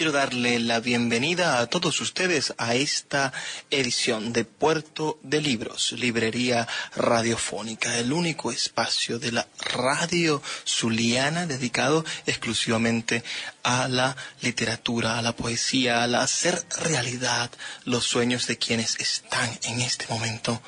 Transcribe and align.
quiero 0.00 0.12
darle 0.12 0.58
la 0.60 0.80
bienvenida 0.80 1.58
a 1.58 1.66
todos 1.66 2.00
ustedes 2.00 2.54
a 2.56 2.74
esta 2.74 3.34
edición 3.70 4.32
de 4.32 4.46
Puerto 4.46 5.18
de 5.22 5.42
Libros, 5.42 5.92
librería 5.92 6.66
radiofónica, 6.96 7.98
el 7.98 8.14
único 8.14 8.50
espacio 8.50 9.18
de 9.18 9.32
la 9.32 9.46
radio 9.58 10.40
zuliana 10.66 11.46
dedicado 11.46 12.02
exclusivamente 12.24 13.22
a 13.62 13.88
la 13.88 14.16
literatura, 14.40 15.18
a 15.18 15.22
la 15.22 15.36
poesía, 15.36 16.02
al 16.02 16.14
hacer 16.14 16.64
realidad 16.78 17.50
los 17.84 18.04
sueños 18.04 18.46
de 18.46 18.56
quienes 18.56 18.98
están 19.00 19.50
en 19.64 19.82
este 19.82 20.06
momento 20.08 20.62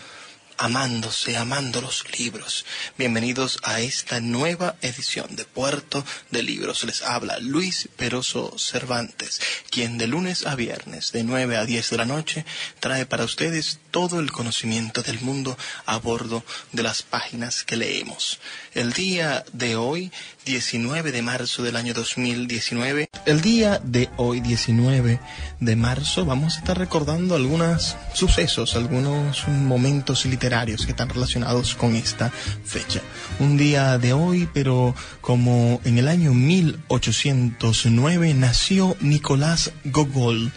amándose, 0.62 1.36
amando 1.36 1.80
los 1.80 2.04
libros. 2.16 2.64
Bienvenidos 2.96 3.58
a 3.64 3.80
esta 3.80 4.20
nueva 4.20 4.76
edición 4.80 5.34
de 5.34 5.44
Puerto 5.44 6.04
de 6.30 6.44
Libros. 6.44 6.84
Les 6.84 7.02
habla 7.02 7.40
Luis 7.40 7.88
Peroso 7.96 8.56
Cervantes, 8.56 9.40
quien 9.70 9.98
de 9.98 10.06
lunes 10.06 10.46
a 10.46 10.54
viernes, 10.54 11.10
de 11.10 11.24
9 11.24 11.56
a 11.56 11.64
10 11.64 11.90
de 11.90 11.96
la 11.96 12.04
noche, 12.04 12.44
trae 12.78 13.06
para 13.06 13.24
ustedes 13.24 13.80
todo 13.90 14.20
el 14.20 14.30
conocimiento 14.30 15.02
del 15.02 15.20
mundo 15.20 15.58
a 15.84 15.96
bordo 15.96 16.44
de 16.70 16.84
las 16.84 17.02
páginas 17.02 17.64
que 17.64 17.76
leemos. 17.76 18.38
El 18.72 18.92
día 18.92 19.44
de 19.52 19.74
hoy 19.74 20.12
19 20.44 21.12
de 21.12 21.22
marzo 21.22 21.62
del 21.62 21.76
año 21.76 21.94
2019. 21.94 23.08
El 23.26 23.40
día 23.40 23.80
de 23.84 24.08
hoy, 24.16 24.40
19 24.40 25.20
de 25.60 25.76
marzo, 25.76 26.24
vamos 26.24 26.56
a 26.56 26.58
estar 26.58 26.78
recordando 26.78 27.36
algunos 27.36 27.96
sucesos, 28.14 28.74
algunos 28.74 29.46
momentos 29.46 30.26
literarios 30.26 30.84
que 30.84 30.92
están 30.92 31.08
relacionados 31.08 31.74
con 31.74 31.94
esta 31.94 32.30
fecha. 32.64 33.00
Un 33.38 33.56
día 33.56 33.98
de 33.98 34.12
hoy, 34.12 34.48
pero 34.52 34.94
como 35.20 35.80
en 35.84 35.98
el 35.98 36.08
año 36.08 36.34
1809 36.34 38.34
nació 38.34 38.96
Nicolás 39.00 39.72
Gogol, 39.84 40.52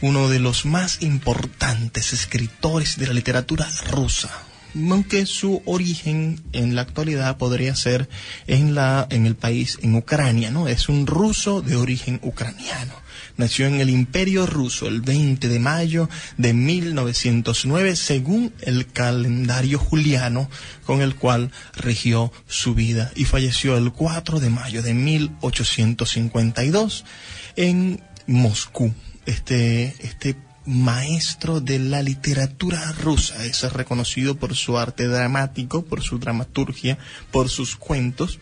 uno 0.00 0.28
de 0.28 0.40
los 0.40 0.64
más 0.64 1.02
importantes 1.02 2.12
escritores 2.12 2.98
de 2.98 3.06
la 3.06 3.12
literatura 3.12 3.68
rusa 3.90 4.49
aunque 4.74 5.26
su 5.26 5.62
origen 5.64 6.40
en 6.52 6.74
la 6.74 6.82
actualidad 6.82 7.38
podría 7.38 7.74
ser 7.74 8.08
en 8.46 8.74
la 8.74 9.06
en 9.10 9.26
el 9.26 9.36
país 9.36 9.78
en 9.82 9.94
Ucrania, 9.94 10.50
¿no? 10.50 10.68
Es 10.68 10.88
un 10.88 11.06
ruso 11.06 11.62
de 11.62 11.76
origen 11.76 12.20
ucraniano. 12.22 12.94
Nació 13.36 13.66
en 13.66 13.80
el 13.80 13.90
Imperio 13.90 14.46
Ruso 14.46 14.86
el 14.86 15.00
20 15.00 15.48
de 15.48 15.58
mayo 15.58 16.08
de 16.36 16.52
1909 16.52 17.96
según 17.96 18.52
el 18.60 18.86
calendario 18.86 19.78
juliano 19.78 20.50
con 20.84 21.00
el 21.00 21.14
cual 21.14 21.50
regió 21.74 22.30
su 22.46 22.74
vida 22.74 23.10
y 23.16 23.24
falleció 23.24 23.78
el 23.78 23.92
4 23.92 24.40
de 24.40 24.50
mayo 24.50 24.82
de 24.82 24.92
1852 24.94 27.04
en 27.56 28.02
Moscú. 28.26 28.92
Este 29.24 29.94
este 30.00 30.36
maestro 30.70 31.60
de 31.60 31.78
la 31.78 32.02
literatura 32.02 32.92
rusa. 32.92 33.44
Es 33.44 33.70
reconocido 33.72 34.36
por 34.36 34.54
su 34.54 34.78
arte 34.78 35.08
dramático, 35.08 35.84
por 35.84 36.00
su 36.02 36.18
dramaturgia, 36.18 36.96
por 37.30 37.50
sus 37.50 37.76
cuentos 37.76 38.38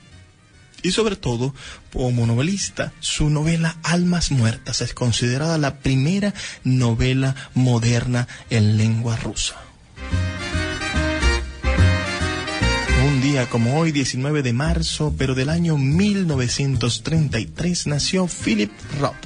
y 0.82 0.92
sobre 0.92 1.16
todo 1.16 1.54
como 1.92 2.24
novelista. 2.26 2.92
Su 3.00 3.30
novela 3.30 3.78
Almas 3.82 4.30
Muertas 4.30 4.82
es 4.82 4.94
considerada 4.94 5.58
la 5.58 5.78
primera 5.78 6.32
novela 6.64 7.34
moderna 7.54 8.28
en 8.50 8.76
lengua 8.76 9.16
rusa. 9.16 9.56
Un 13.06 13.22
día 13.22 13.48
como 13.48 13.78
hoy, 13.78 13.90
19 13.90 14.42
de 14.42 14.52
marzo, 14.52 15.14
pero 15.16 15.34
del 15.34 15.48
año 15.48 15.78
1933, 15.78 17.86
nació 17.86 18.28
Philip 18.28 18.70
Roth 19.00 19.16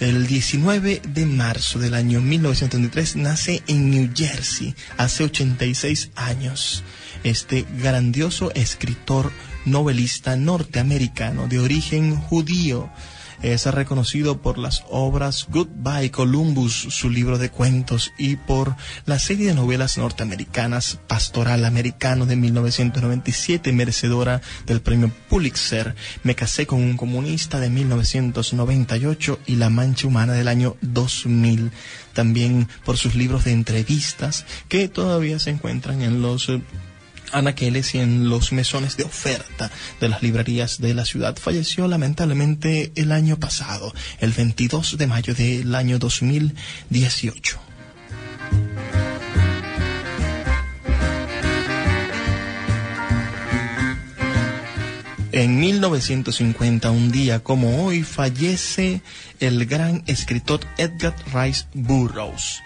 el 0.00 0.26
19 0.26 1.00
de 1.08 1.26
marzo 1.26 1.78
del 1.78 1.94
año 1.94 2.20
1933 2.20 3.16
nace 3.16 3.62
en 3.66 3.90
New 3.90 4.10
Jersey, 4.14 4.74
hace 4.98 5.24
86 5.24 6.10
años, 6.14 6.82
este 7.24 7.64
grandioso 7.78 8.52
escritor 8.54 9.32
novelista 9.64 10.36
norteamericano 10.36 11.48
de 11.48 11.58
origen 11.60 12.16
judío 12.16 12.90
es 13.42 13.66
reconocido 13.66 14.40
por 14.40 14.58
las 14.58 14.84
obras 14.90 15.46
Goodbye 15.50 16.10
Columbus, 16.10 16.72
su 16.90 17.10
libro 17.10 17.38
de 17.38 17.50
cuentos, 17.50 18.12
y 18.18 18.36
por 18.36 18.76
la 19.04 19.18
serie 19.18 19.48
de 19.48 19.54
novelas 19.54 19.98
norteamericanas 19.98 20.98
Pastoral 21.06 21.64
Americano 21.64 22.26
de 22.26 22.36
1997, 22.36 23.72
merecedora 23.72 24.40
del 24.66 24.80
premio 24.80 25.10
Pulitzer. 25.28 25.94
Me 26.22 26.34
casé 26.34 26.66
con 26.66 26.82
un 26.82 26.96
comunista 26.96 27.60
de 27.60 27.70
1998 27.70 29.40
y 29.46 29.56
La 29.56 29.70
Mancha 29.70 30.06
Humana 30.06 30.32
del 30.32 30.48
año 30.48 30.76
2000. 30.82 31.70
También 32.12 32.68
por 32.84 32.96
sus 32.96 33.14
libros 33.14 33.44
de 33.44 33.52
entrevistas 33.52 34.46
que 34.68 34.88
todavía 34.88 35.38
se 35.38 35.50
encuentran 35.50 36.02
en 36.02 36.22
los 36.22 36.48
eh, 36.48 36.62
anaqueles 37.32 37.94
y 37.94 37.98
en 37.98 38.28
los 38.28 38.52
mesones 38.52 38.96
de 38.96 39.04
oferta 39.04 39.70
de 40.00 40.08
las 40.08 40.22
librerías 40.22 40.80
de 40.80 40.94
la 40.94 41.04
ciudad. 41.04 41.36
Falleció 41.36 41.88
lamentablemente 41.88 42.92
el 42.96 43.12
año 43.12 43.38
pasado, 43.38 43.92
el 44.20 44.32
22 44.32 44.98
de 44.98 45.06
mayo 45.06 45.34
del 45.34 45.74
año 45.74 45.98
2018. 45.98 47.60
En 55.32 55.60
1950, 55.60 56.90
un 56.90 57.12
día 57.12 57.40
como 57.40 57.84
hoy, 57.84 58.02
fallece 58.02 59.02
el 59.38 59.66
gran 59.66 60.02
escritor 60.06 60.60
Edgar 60.78 61.14
Rice 61.34 61.66
Burroughs, 61.74 62.62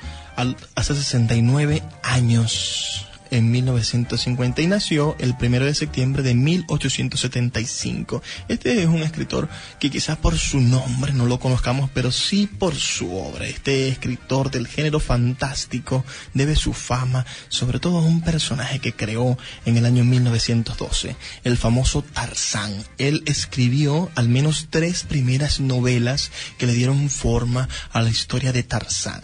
hace 0.77 0.95
69 0.95 1.83
años 2.05 3.10
en 3.31 3.51
1950 3.51 4.63
y 4.63 4.67
nació 4.67 5.17
el 5.19 5.35
1 5.41 5.61
de 5.65 5.75
septiembre 5.75 6.23
de 6.23 6.35
1875. 6.35 8.23
Este 8.49 8.83
es 8.83 8.89
un 8.89 9.03
escritor 9.03 9.49
que 9.79 9.91
quizás 9.91 10.17
por 10.19 10.39
su 10.39 10.61
nombre 10.61 11.13
no 11.13 11.27
lo 11.27 11.39
conozcamos, 11.39 11.91
pero 11.93 12.13
sí 12.13 12.47
por 12.47 12.75
su 12.75 13.15
obra. 13.15 13.47
Este 13.47 13.89
escritor 13.89 14.51
del 14.51 14.67
género 14.67 15.01
fantástico 15.01 16.05
debe 16.35 16.57
su 16.57 16.73
fama 16.73 17.25
sobre 17.49 17.79
todo 17.79 17.99
a 17.99 18.03
un 18.03 18.23
personaje 18.23 18.79
que 18.79 18.93
creó 18.93 19.39
en 19.65 19.77
el 19.77 19.87
año 19.87 20.05
1912, 20.05 21.17
el 21.45 21.57
famoso 21.57 22.03
Tarzán. 22.03 22.73
Él 22.99 23.23
escribió 23.27 24.11
al 24.15 24.29
menos 24.29 24.69
tres 24.71 25.05
primeras 25.05 25.61
novelas 25.61 26.31
que 26.59 26.67
le 26.67 26.75
dieron 26.75 27.11
forma 27.11 27.69
a 27.93 28.03
la 28.03 28.11
historia 28.11 28.53
de 28.53 28.63
Tarzán. 28.63 29.21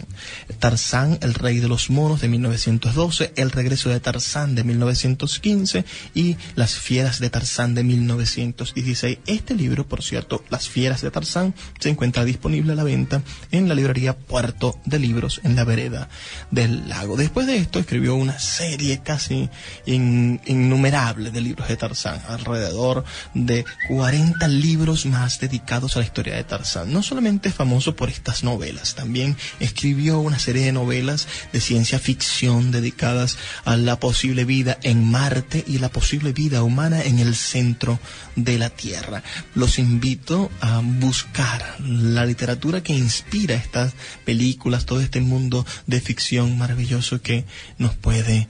Tarzán, 0.59 1.17
el 1.21 1.33
rey 1.33 1.59
de 1.59 1.67
los 1.67 1.89
monos 1.89 2.21
de 2.21 2.27
1912, 2.27 3.33
El 3.35 3.51
regreso 3.51 3.89
de 3.89 3.96
Tarzán 3.99 4.55
de 4.55 4.63
1915 4.63 5.85
y 6.13 6.37
Las 6.55 6.75
fieras 6.75 7.19
de 7.19 7.29
Tarzán 7.29 7.75
de 7.75 7.83
1916. 7.83 9.19
Este 9.25 9.55
libro, 9.55 9.87
por 9.87 10.03
cierto, 10.03 10.43
Las 10.49 10.69
fieras 10.69 11.01
de 11.01 11.11
Tarzán, 11.11 11.53
se 11.79 11.89
encuentra 11.89 12.25
disponible 12.25 12.73
a 12.73 12.75
la 12.75 12.83
venta 12.83 13.21
en 13.51 13.67
la 13.67 13.75
librería 13.75 14.17
Puerto 14.17 14.79
de 14.85 14.99
Libros 14.99 15.41
en 15.43 15.55
la 15.55 15.63
vereda 15.63 16.09
del 16.51 16.87
lago. 16.89 17.17
Después 17.17 17.47
de 17.47 17.57
esto 17.57 17.79
escribió 17.79 18.15
una 18.15 18.39
serie 18.39 19.01
casi 19.03 19.49
innumerable 19.85 21.31
de 21.31 21.41
libros 21.41 21.67
de 21.67 21.77
Tarzán, 21.77 22.21
alrededor 22.27 23.03
de 23.33 23.65
40 23.87 24.47
libros 24.47 25.05
más 25.05 25.39
dedicados 25.39 25.95
a 25.95 25.99
la 25.99 26.05
historia 26.05 26.35
de 26.35 26.43
Tarzán. 26.43 26.91
No 26.91 27.03
solamente 27.03 27.49
es 27.49 27.55
famoso 27.55 27.95
por 27.95 28.09
estas 28.09 28.43
novelas, 28.43 28.95
también 28.95 29.37
escribió 29.59 30.19
una 30.19 30.39
serie 30.39 30.65
de 30.65 30.71
novelas 30.71 31.27
de 31.51 31.61
ciencia 31.61 31.99
ficción 31.99 32.71
dedicadas 32.71 33.37
a 33.65 33.77
la 33.87 34.01
posible 34.01 34.43
vida 34.43 34.77
en 34.83 35.09
Marte 35.09 35.63
y 35.65 35.77
la 35.77 35.87
posible 35.87 36.33
vida 36.33 36.61
humana 36.61 37.03
en 37.03 37.19
el 37.19 37.35
centro 37.35 37.99
de 38.35 38.57
la 38.57 38.69
Tierra. 38.69 39.23
Los 39.55 39.79
invito 39.79 40.51
a 40.59 40.81
buscar 40.83 41.77
la 41.79 42.25
literatura 42.25 42.83
que 42.83 42.93
inspira 42.93 43.55
estas 43.55 43.93
películas, 44.25 44.85
todo 44.85 44.99
este 44.99 45.21
mundo 45.21 45.65
de 45.85 46.01
ficción 46.01 46.57
maravilloso 46.57 47.21
que 47.21 47.45
nos 47.77 47.95
puede 47.95 48.49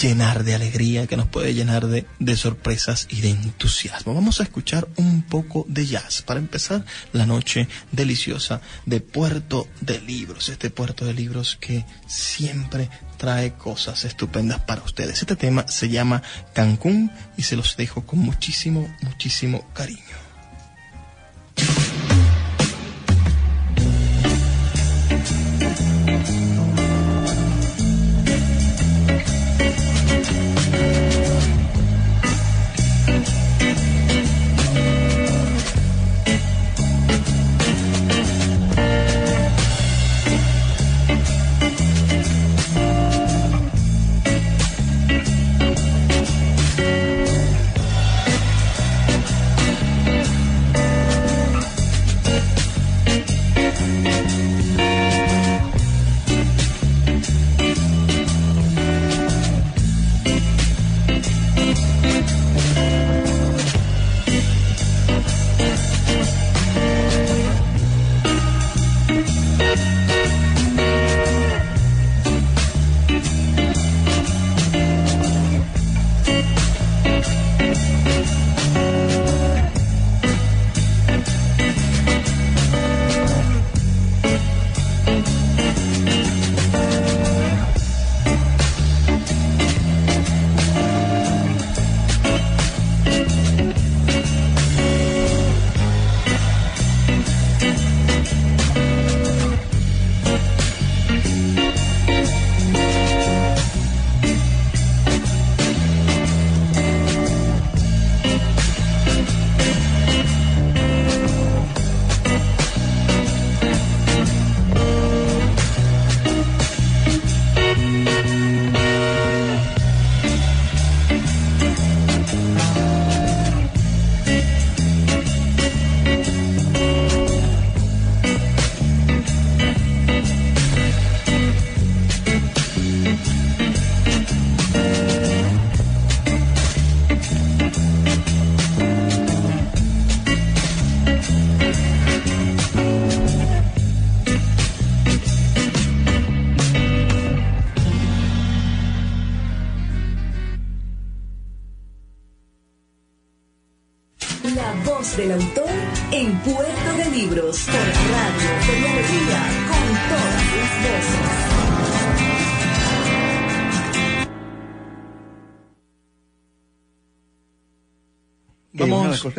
llenar 0.00 0.44
de 0.44 0.54
alegría, 0.54 1.08
que 1.08 1.16
nos 1.16 1.26
puede 1.26 1.54
llenar 1.54 1.88
de, 1.88 2.06
de, 2.20 2.36
sorpresas 2.36 3.08
y 3.10 3.20
de 3.20 3.30
entusiasmo. 3.30 4.14
Vamos 4.14 4.38
a 4.38 4.44
escuchar 4.44 4.86
un 4.96 5.22
poco 5.22 5.64
de 5.68 5.86
jazz 5.86 6.22
para 6.22 6.38
empezar 6.38 6.84
la 7.12 7.26
noche 7.26 7.66
deliciosa 7.90 8.60
de 8.86 9.00
Puerto 9.00 9.66
de 9.80 10.00
Libros, 10.00 10.50
este 10.50 10.70
Puerto 10.70 11.04
de 11.04 11.14
Libros 11.14 11.56
que 11.60 11.84
siempre 12.06 12.90
trae 13.22 13.52
cosas 13.52 14.04
estupendas 14.04 14.58
para 14.62 14.82
ustedes. 14.82 15.20
Este 15.20 15.36
tema 15.36 15.68
se 15.68 15.88
llama 15.88 16.24
Cancún 16.54 17.12
y 17.36 17.44
se 17.44 17.54
los 17.54 17.76
dejo 17.76 18.04
con 18.04 18.18
muchísimo, 18.18 18.92
muchísimo 19.02 19.64
cariño. 19.72 20.16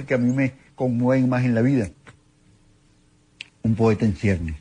Que 0.02 0.14
a 0.14 0.18
mí 0.18 0.34
me 0.34 0.54
conmueven 0.76 1.30
más 1.30 1.46
en 1.46 1.56
la 1.56 1.62
vida. 1.62 1.90
Un 3.62 3.76
poeta 3.76 4.06
en 4.06 4.16
ciernes. 4.16 4.56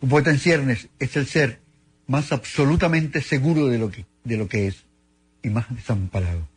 Un 0.00 0.08
poeta 0.08 0.30
en 0.30 0.38
ciernes 0.38 0.88
es 0.98 1.16
el 1.16 1.26
ser 1.26 1.60
más 2.06 2.32
absolutamente 2.32 3.20
seguro 3.20 3.68
de 3.68 3.78
lo 3.78 3.90
que, 3.90 4.04
de 4.24 4.36
lo 4.36 4.48
que 4.48 4.66
es 4.66 4.84
y 5.42 5.50
más 5.50 5.74
desamparado. 5.74 6.48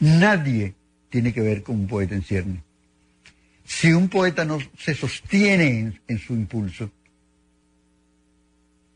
Nadie 0.00 0.74
tiene 1.10 1.32
que 1.32 1.40
ver 1.40 1.62
con 1.62 1.76
un 1.76 1.86
poeta 1.86 2.14
en 2.14 2.22
ciernes. 2.22 2.62
Si 3.64 3.92
un 3.92 4.08
poeta 4.08 4.44
no 4.44 4.58
se 4.76 4.94
sostiene 4.94 5.78
en, 5.78 6.00
en 6.08 6.18
su 6.18 6.34
impulso, 6.34 6.90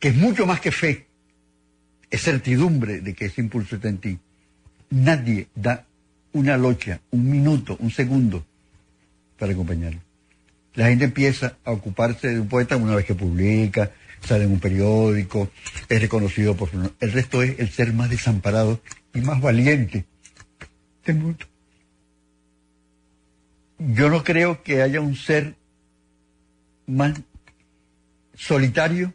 que 0.01 0.09
es 0.09 0.17
mucho 0.17 0.47
más 0.47 0.61
que 0.61 0.73
fe, 0.73 1.07
es 2.11 2.23
certidumbre 2.23 3.01
de 3.01 3.15
que 3.15 3.27
ese 3.27 3.41
impulso 3.41 3.77
está 3.77 3.89
en 3.89 3.99
ti, 3.99 4.19
nadie 4.91 5.49
da 5.55 5.87
una 6.33 6.57
locha, 6.57 7.01
un 7.11 7.31
minuto, 7.31 7.77
un 7.81 7.91
segundo 7.91 8.45
para 9.39 9.53
acompañarlo. 9.53 10.01
La 10.75 10.89
gente 10.89 11.07
empieza 11.07 11.57
a 11.65 11.73
ocuparse 11.73 12.29
de 12.29 12.41
un 12.41 12.49
poeta 12.49 12.77
una 12.77 12.95
vez 12.95 13.07
que 13.07 13.15
publica, 13.15 13.93
sale 14.21 14.45
en 14.45 14.53
un 14.53 14.61
periódico, 14.61 15.51
es 15.89 16.01
reconocido 16.01 16.57
por 16.57 16.71
su... 16.71 16.93
El 17.01 17.13
resto 17.13 17.43
es 17.43 17.59
el 17.59 17.71
ser 17.71 17.93
más 17.93 18.11
desamparado 18.11 18.81
y 19.15 19.21
más 19.21 19.41
valiente 19.41 20.05
del 21.05 21.17
mundo. 21.17 21.47
Yo 23.79 24.11
no 24.11 24.25
creo 24.25 24.63
que 24.63 24.83
haya 24.83 25.01
un 25.01 25.17
ser 25.17 25.55
más 26.87 27.19
solitario 28.35 29.15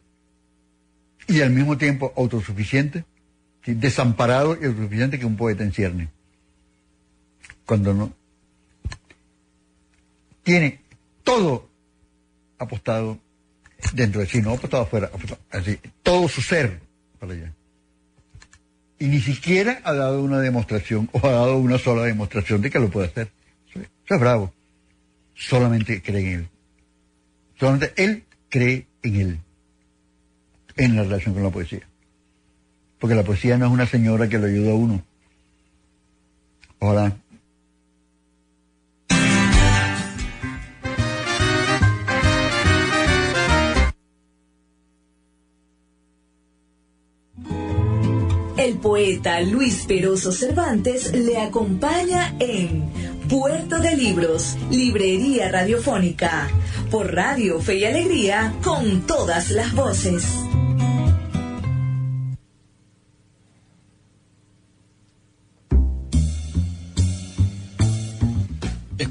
y 1.27 1.41
al 1.41 1.51
mismo 1.51 1.77
tiempo 1.77 2.13
autosuficiente, 2.17 3.05
desamparado 3.65 4.57
y 4.59 4.65
autosuficiente 4.65 5.19
que 5.19 5.25
un 5.25 5.37
poeta 5.37 5.63
en 5.63 5.71
cierne. 5.71 6.09
Cuando 7.65 7.93
no 7.93 8.13
tiene 10.43 10.81
todo 11.23 11.69
apostado 12.57 13.19
dentro 13.93 14.21
de 14.21 14.27
sí, 14.27 14.41
no 14.41 14.53
apostado 14.53 14.83
afuera, 14.83 15.07
apostado, 15.07 15.39
así, 15.51 15.79
todo 16.03 16.27
su 16.27 16.41
ser 16.41 16.81
para 17.19 17.33
allá. 17.33 17.53
Y 18.99 19.07
ni 19.07 19.19
siquiera 19.19 19.81
ha 19.83 19.93
dado 19.93 20.21
una 20.21 20.39
demostración 20.39 21.09
o 21.11 21.25
ha 21.25 21.31
dado 21.31 21.57
una 21.57 21.77
sola 21.77 22.03
demostración 22.03 22.61
de 22.61 22.69
que 22.69 22.79
lo 22.79 22.89
puede 22.89 23.07
hacer. 23.07 23.31
Eso 23.73 24.15
es 24.15 24.19
bravo. 24.19 24.53
Solamente 25.33 26.01
cree 26.01 26.21
en 26.21 26.27
él. 26.27 26.49
Solamente 27.59 27.93
él 28.03 28.25
cree 28.49 28.87
en 29.01 29.15
él. 29.15 29.39
En 30.77 30.95
la 30.95 31.03
relación 31.03 31.33
con 31.33 31.43
la 31.43 31.49
poesía. 31.49 31.87
Porque 33.01 33.15
la 33.15 33.23
poesía 33.23 33.57
no 33.57 33.65
es 33.65 33.71
una 33.71 33.87
señora 33.87 34.29
que 34.29 34.37
lo 34.37 34.45
ayuda 34.45 34.71
a 34.71 34.75
uno. 34.75 35.01
Ojalá 36.79 37.17
El 48.57 48.77
poeta 48.77 49.41
Luis 49.41 49.85
Peroso 49.87 50.31
Cervantes 50.31 51.11
le 51.13 51.39
acompaña 51.39 52.35
en 52.37 52.91
Puerto 53.27 53.79
de 53.79 53.97
Libros, 53.97 54.55
Librería 54.69 55.49
Radiofónica, 55.49 56.47
por 56.91 57.11
Radio 57.11 57.59
Fe 57.59 57.79
y 57.79 57.85
Alegría, 57.85 58.53
con 58.63 59.01
todas 59.07 59.49
las 59.49 59.73
voces. 59.73 60.50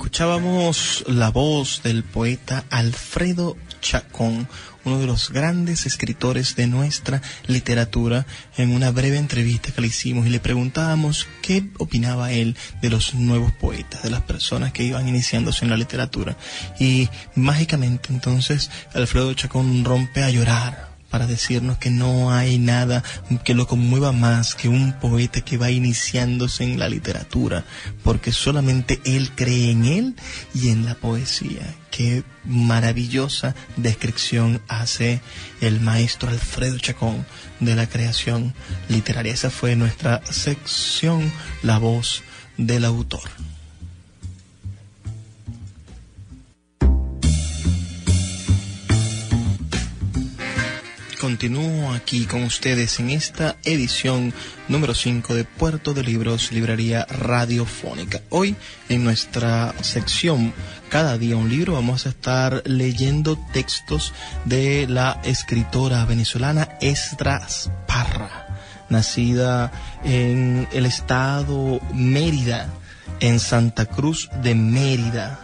Escuchábamos 0.00 1.04
la 1.08 1.30
voz 1.30 1.82
del 1.84 2.04
poeta 2.04 2.64
Alfredo 2.70 3.58
Chacón, 3.82 4.48
uno 4.86 4.98
de 4.98 5.06
los 5.06 5.28
grandes 5.28 5.84
escritores 5.84 6.56
de 6.56 6.66
nuestra 6.66 7.20
literatura, 7.46 8.24
en 8.56 8.72
una 8.72 8.92
breve 8.92 9.18
entrevista 9.18 9.72
que 9.72 9.82
le 9.82 9.88
hicimos 9.88 10.26
y 10.26 10.30
le 10.30 10.40
preguntábamos 10.40 11.28
qué 11.42 11.68
opinaba 11.76 12.32
él 12.32 12.56
de 12.80 12.88
los 12.88 13.12
nuevos 13.12 13.52
poetas, 13.52 14.02
de 14.02 14.08
las 14.08 14.22
personas 14.22 14.72
que 14.72 14.84
iban 14.84 15.06
iniciándose 15.06 15.66
en 15.66 15.70
la 15.70 15.76
literatura. 15.76 16.34
Y 16.78 17.10
mágicamente 17.34 18.08
entonces 18.10 18.70
Alfredo 18.94 19.34
Chacón 19.34 19.84
rompe 19.84 20.22
a 20.22 20.30
llorar 20.30 20.89
para 21.10 21.26
decirnos 21.26 21.78
que 21.78 21.90
no 21.90 22.32
hay 22.32 22.58
nada 22.58 23.02
que 23.44 23.54
lo 23.54 23.66
conmueva 23.66 24.12
más 24.12 24.54
que 24.54 24.68
un 24.68 24.92
poeta 24.92 25.40
que 25.40 25.58
va 25.58 25.70
iniciándose 25.70 26.64
en 26.64 26.78
la 26.78 26.88
literatura, 26.88 27.64
porque 28.02 28.32
solamente 28.32 29.00
él 29.04 29.30
cree 29.34 29.72
en 29.72 29.84
él 29.84 30.16
y 30.54 30.70
en 30.70 30.84
la 30.84 30.94
poesía. 30.94 31.74
Qué 31.90 32.22
maravillosa 32.44 33.54
descripción 33.76 34.62
hace 34.68 35.20
el 35.60 35.80
maestro 35.80 36.30
Alfredo 36.30 36.78
Chacón 36.78 37.26
de 37.58 37.74
la 37.74 37.88
creación 37.88 38.54
literaria. 38.88 39.32
Esa 39.32 39.50
fue 39.50 39.76
nuestra 39.76 40.22
sección 40.30 41.32
La 41.62 41.78
voz 41.78 42.22
del 42.56 42.84
autor. 42.84 43.28
Continúo 51.20 51.92
aquí 51.92 52.24
con 52.24 52.44
ustedes 52.44 52.98
en 52.98 53.10
esta 53.10 53.56
edición 53.64 54.32
número 54.68 54.94
5 54.94 55.34
de 55.34 55.44
Puerto 55.44 55.92
de 55.92 56.02
Libros, 56.02 56.50
Librería 56.50 57.04
Radiofónica. 57.04 58.22
Hoy 58.30 58.56
en 58.88 59.04
nuestra 59.04 59.74
sección 59.82 60.54
Cada 60.88 61.18
día 61.18 61.36
un 61.36 61.50
libro 61.50 61.74
vamos 61.74 62.06
a 62.06 62.08
estar 62.08 62.62
leyendo 62.64 63.36
textos 63.52 64.14
de 64.46 64.86
la 64.88 65.20
escritora 65.22 66.06
venezolana 66.06 66.70
Estras 66.80 67.70
Parra, 67.86 68.46
nacida 68.88 69.70
en 70.02 70.66
el 70.72 70.86
estado 70.86 71.82
Mérida, 71.92 72.70
en 73.20 73.40
Santa 73.40 73.84
Cruz 73.84 74.30
de 74.42 74.54
Mérida, 74.54 75.38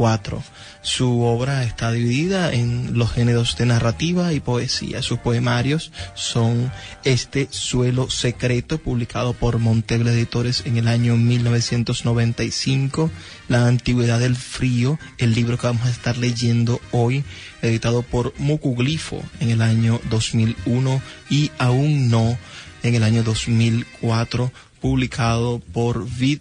2004. 0.00 0.42
Su 0.82 1.20
obra 1.20 1.62
está 1.62 1.92
dividida 1.92 2.52
en 2.52 2.96
los 2.98 3.12
géneros 3.12 3.56
de 3.56 3.66
narrativa 3.66 4.32
y 4.32 4.40
poesía. 4.40 5.02
Sus 5.02 5.18
poemarios 5.18 5.92
son 6.14 6.72
Este 7.04 7.48
suelo 7.50 8.08
secreto, 8.08 8.78
publicado 8.78 9.34
por 9.34 9.58
Monteble 9.58 10.12
Editores 10.12 10.62
en 10.64 10.78
el 10.78 10.88
año 10.88 11.16
1995, 11.16 13.10
La 13.48 13.66
antigüedad 13.66 14.20
del 14.20 14.36
frío, 14.36 14.98
el 15.18 15.34
libro 15.34 15.58
que 15.58 15.66
vamos 15.66 15.86
a 15.86 15.90
estar 15.90 16.16
leyendo 16.16 16.80
hoy, 16.92 17.24
editado 17.60 18.02
por 18.02 18.32
Mucuglifo 18.38 19.22
en 19.40 19.50
el 19.50 19.60
año 19.60 20.00
2001 20.08 21.02
y 21.28 21.50
Aún 21.58 22.08
no 22.08 22.38
en 22.82 22.94
el 22.94 23.02
año 23.02 23.22
2004 23.22 24.50
publicado 24.80 25.60
por 25.72 26.08
Vid 26.08 26.40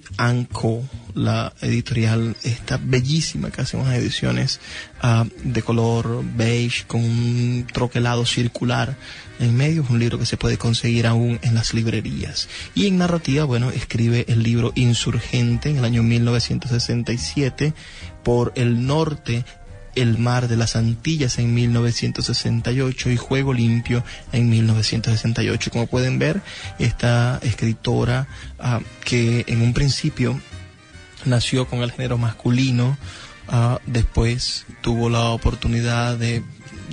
Co, 0.51 0.83
la 1.13 1.53
editorial 1.61 2.35
esta 2.43 2.79
bellísima 2.81 3.51
que 3.51 3.61
hace 3.61 3.77
unas 3.77 3.95
ediciones 3.95 4.59
uh, 5.03 5.27
de 5.43 5.61
color 5.61 6.23
beige 6.35 6.85
con 6.87 7.03
un 7.03 7.67
troquelado 7.71 8.25
circular 8.25 8.95
en 9.39 9.55
medio. 9.55 9.83
Es 9.83 9.89
un 9.89 9.99
libro 9.99 10.17
que 10.17 10.25
se 10.25 10.37
puede 10.37 10.57
conseguir 10.57 11.07
aún 11.07 11.39
en 11.41 11.55
las 11.55 11.73
librerías. 11.73 12.47
Y 12.75 12.87
en 12.87 12.97
narrativa, 12.97 13.43
bueno, 13.43 13.71
escribe 13.71 14.25
el 14.27 14.43
libro 14.43 14.71
Insurgente 14.75 15.69
en 15.69 15.77
el 15.77 15.85
año 15.85 16.03
1967 16.03 17.73
por 18.23 18.53
el 18.55 18.85
norte 18.85 19.45
El 20.01 20.17
mar 20.17 20.47
de 20.47 20.55
las 20.55 20.75
Antillas 20.75 21.39
en 21.39 21.53
1968 21.53 23.09
y 23.09 23.17
Juego 23.17 23.53
limpio 23.53 24.03
en 24.31 24.49
1968. 24.49 25.71
Como 25.71 25.87
pueden 25.87 26.19
ver, 26.19 26.41
esta 26.77 27.39
escritora 27.43 28.27
ah, 28.59 28.79
que 29.03 29.45
en 29.47 29.61
un 29.61 29.73
principio 29.73 30.39
nació 31.25 31.67
con 31.67 31.79
el 31.79 31.91
género 31.91 32.17
masculino, 32.17 32.97
ah, 33.47 33.79
después 33.85 34.65
tuvo 34.81 35.09
la 35.09 35.29
oportunidad 35.29 36.17
de 36.17 36.43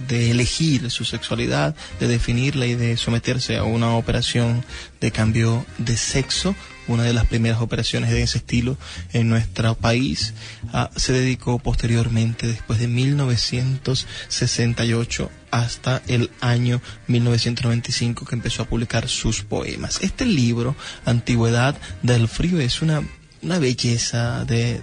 de 0.09 0.31
elegir 0.31 0.91
su 0.91 1.05
sexualidad, 1.05 1.75
de 2.01 2.09
definirla 2.09 2.67
y 2.67 2.75
de 2.75 2.97
someterse 2.97 3.57
a 3.57 3.65
una 3.65 3.97
operación 3.97 4.65
de 5.01 5.11
cambio 5.11 5.65
de 5.79 5.97
sexo, 5.97 6.55
una 6.89 7.05
de 7.05 7.13
las 7.13 7.27
primeras 7.27 7.61
operaciones 7.61 8.11
de 8.11 8.23
ese 8.23 8.39
estilo 8.39 8.79
en 9.13 9.29
nuestro 9.29 9.75
país. 9.75 10.33
Ah, 10.73 10.91
se 10.97 11.13
dedicó 11.13 11.59
posteriormente, 11.59 12.47
después 12.47 12.79
de 12.79 12.89
1968 12.89 15.31
hasta 15.51 16.01
el 16.07 16.31
año 16.41 16.81
1995 17.07 18.25
que 18.27 18.35
empezó 18.35 18.63
a 18.63 18.67
publicar 18.67 19.09
sus 19.09 19.43
poemas. 19.43 20.01
Este 20.03 20.27
libro, 20.27 20.77
Antigüedad 21.05 21.77
del 22.03 22.29
Frío, 22.29 22.61
es 22.61 22.83
una, 22.83 23.03
una 23.43 23.59
belleza 23.59 24.45
de, 24.45 24.81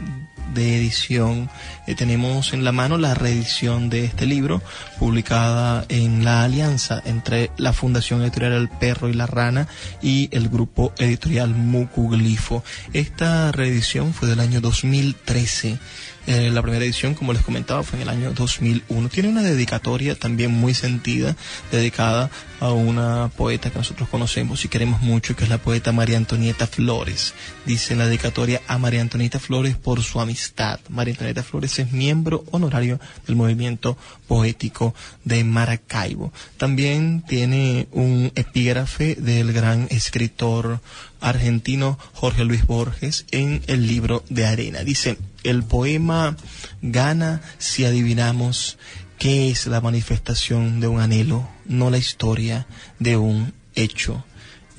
de 0.54 0.78
edición. 0.78 1.50
Eh, 1.88 1.96
tenemos 1.96 2.54
en 2.54 2.64
la 2.64 2.72
mano 2.72 2.98
la 2.98 3.14
reedición 3.14 3.90
de 3.90 4.06
este 4.06 4.26
libro, 4.26 4.62
publicada 5.00 5.86
en 5.90 6.24
la 6.24 6.44
alianza 6.44 7.02
entre 7.06 7.52
la 7.58 7.74
Fundación 7.74 8.22
Editorial 8.22 8.54
El 8.54 8.70
Perro 8.70 9.10
y 9.10 9.14
la 9.14 9.26
Rana 9.26 9.68
y 10.02 10.30
el 10.32 10.50
grupo 10.50 10.94
editorial 10.98 11.50
Mucuglifo. 11.56 12.64
Esta 12.94 13.52
reedición 13.52 14.14
fue 14.14 14.28
del 14.28 14.40
año 14.40 14.62
2013 14.62 15.80
eh, 16.26 16.50
la 16.52 16.62
primera 16.62 16.86
edición, 16.86 17.16
como 17.16 17.34
les 17.34 17.42
comentaba, 17.42 17.84
fue 17.84 17.98
en 18.00 18.04
el 18.04 18.10
año 18.10 18.32
2001. 18.34 19.10
Tiene 19.10 19.30
una 19.30 19.42
dedicatoria 19.42 20.16
también 20.16 20.52
muy 20.52 20.74
sentida, 20.74 21.36
dedicada 21.72 22.30
a 22.62 22.72
una 22.72 23.30
poeta 23.36 23.70
que 23.70 23.78
nosotros 23.78 24.08
conocemos 24.08 24.64
y 24.64 24.70
queremos 24.70 25.02
mucho, 25.02 25.36
que 25.36 25.44
es 25.44 25.50
la 25.50 25.58
poeta 25.58 25.92
María 25.92 26.16
Antonieta 26.16 26.66
Flores. 26.66 27.34
Dice 27.66 27.98
la 27.98 28.06
dedicatoria 28.06 28.62
a 28.68 28.78
María 28.78 29.02
Antonieta 29.02 29.38
Flores 29.38 29.76
por 29.76 30.02
su 30.02 30.22
amistad. 30.22 30.80
María 30.88 31.14
Antonieta 31.14 31.44
Flores 31.44 31.78
es 31.80 31.92
miembro 31.92 32.46
honorario 32.52 33.02
del 33.28 33.36
movimiento 33.36 33.98
poético 34.28 34.96
de 35.26 35.44
Maracaibo. 35.44 36.32
También 36.56 37.24
tiene 37.28 37.90
un 37.92 38.32
epígrafe 38.36 39.16
del 39.16 39.52
gran 39.52 39.88
escritor 39.90 40.80
argentino 41.20 41.98
Jorge 42.14 42.46
Luis 42.46 42.66
Borges 42.66 43.26
en 43.32 43.62
el 43.68 43.88
libro 43.88 44.24
de 44.30 44.46
Arena. 44.46 44.84
Dice, 44.84 45.18
el 45.44 45.64
poema 45.64 46.36
gana 46.82 47.42
si 47.58 47.86
adivinamos 47.86 48.78
qué 49.18 49.50
es 49.50 49.68
la 49.68 49.82
manifestación 49.82 50.80
de 50.80 50.88
un 50.88 51.00
anhelo, 51.00 51.48
no 51.66 51.90
la 51.90 51.98
historia 51.98 52.68
de 53.00 53.18
un 53.18 53.54
hecho. 53.76 54.26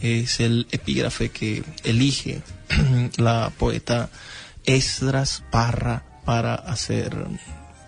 Es 0.01 0.41
el 0.41 0.67
epígrafe 0.71 1.31
que 1.31 1.65
elige 1.83 2.43
la 3.17 3.51
poeta 3.57 4.11
Esdras 4.65 5.43
Parra 5.51 6.05
para 6.25 6.55
hacer 6.55 7.15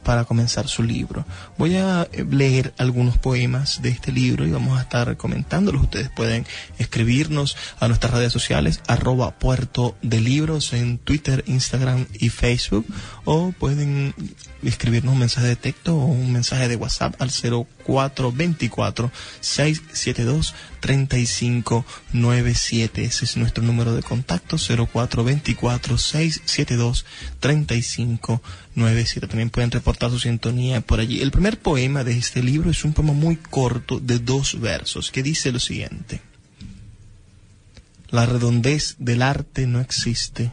para 0.07 0.25
comenzar 0.25 0.69
su 0.69 0.85
libro. 0.85 1.27
Voy 1.59 1.75
a 1.75 2.09
eh, 2.13 2.25
leer 2.31 2.73
algunos 2.79 3.19
poemas 3.19 3.83
de 3.83 3.89
este 3.89 4.13
libro 4.13 4.47
y 4.47 4.53
vamos 4.53 4.79
a 4.79 4.83
estar 4.83 5.17
comentándolos. 5.17 5.83
Ustedes 5.83 6.11
pueden 6.11 6.47
escribirnos 6.79 7.57
a 7.81 7.89
nuestras 7.89 8.13
redes 8.13 8.33
sociales, 8.33 8.81
arroba 8.87 9.33
puerto 9.33 9.97
de 10.03 10.21
libros 10.21 10.73
en 10.75 10.99
Twitter, 10.99 11.43
Instagram 11.49 12.07
y 12.21 12.29
Facebook, 12.29 12.87
o 13.25 13.51
pueden 13.51 14.15
escribirnos 14.63 15.15
un 15.15 15.21
mensaje 15.21 15.49
de 15.49 15.57
texto 15.57 15.97
o 15.97 16.07
un 16.07 16.33
mensaje 16.33 16.69
de 16.69 16.77
WhatsApp 16.77 17.21
al 17.21 17.31
0424 17.31 19.11
672 19.41 20.55
3597. 20.81 23.05
Ese 23.05 23.25
es 23.25 23.37
nuestro 23.37 23.65
número 23.65 23.95
de 23.95 24.03
contacto 24.03 24.57
0424 24.57 25.99
672 25.99 27.05
3597. 27.41 29.27
También 29.27 29.51
pueden 29.51 29.71
reportar 29.71 30.11
su 30.11 30.19
sintonía 30.19 30.81
por 30.81 31.01
allí. 31.01 31.21
El 31.21 31.31
primer 31.31 31.59
poema 31.59 32.05
de 32.05 32.17
este 32.17 32.43
libro 32.43 32.71
es 32.71 32.85
un 32.85 32.93
poema 32.93 33.13
muy 33.13 33.37
corto 33.37 34.01
de 34.01 34.19
dos 34.19 34.61
versos 34.61 35.11
que 35.11 35.23
dice 35.23 35.53
lo 35.53 35.61
siguiente. 35.61 36.21
La 38.11 38.25
redondez 38.25 38.97
del 38.99 39.23
arte 39.23 39.67
no 39.67 39.81
existe. 39.81 40.53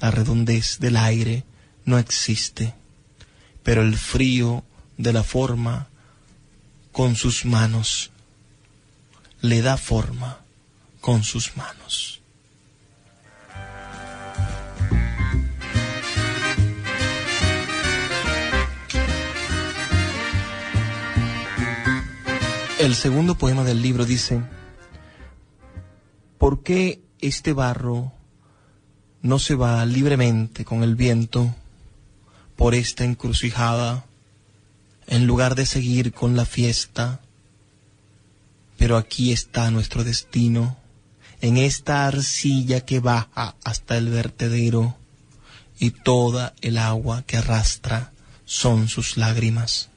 La 0.00 0.10
redondez 0.10 0.78
del 0.78 0.96
aire 0.96 1.36
no 1.36 1.57
existe. 1.96 2.74
Pero 3.62 3.80
el 3.80 3.96
frío 3.96 4.64
de 4.98 5.12
la 5.14 5.22
forma 5.22 5.88
con 6.92 7.16
sus 7.16 7.44
manos 7.44 8.10
le 9.40 9.62
da 9.62 9.76
forma 9.76 10.40
con 11.00 11.22
sus 11.22 11.56
manos. 11.56 12.20
El 22.78 22.94
segundo 22.94 23.36
poema 23.36 23.64
del 23.64 23.82
libro 23.82 24.04
dice, 24.04 24.40
¿por 26.38 26.62
qué 26.62 27.00
este 27.20 27.52
barro 27.52 28.12
no 29.20 29.38
se 29.38 29.56
va 29.56 29.84
libremente 29.84 30.64
con 30.64 30.82
el 30.84 30.94
viento 30.94 31.54
por 32.58 32.74
esta 32.74 33.04
encrucijada 33.04 34.04
en 35.06 35.28
lugar 35.28 35.54
de 35.54 35.64
seguir 35.64 36.12
con 36.12 36.34
la 36.34 36.44
fiesta? 36.44 37.20
Pero 38.76 38.96
aquí 38.96 39.32
está 39.32 39.70
nuestro 39.70 40.02
destino, 40.02 40.76
en 41.40 41.56
esta 41.56 42.08
arcilla 42.08 42.80
que 42.80 42.98
baja 42.98 43.54
hasta 43.62 43.96
el 43.96 44.08
vertedero, 44.08 44.96
y 45.78 45.90
toda 45.90 46.52
el 46.60 46.78
agua 46.78 47.22
que 47.22 47.36
arrastra 47.36 48.10
son 48.44 48.88
sus 48.88 49.16
lágrimas. 49.16 49.88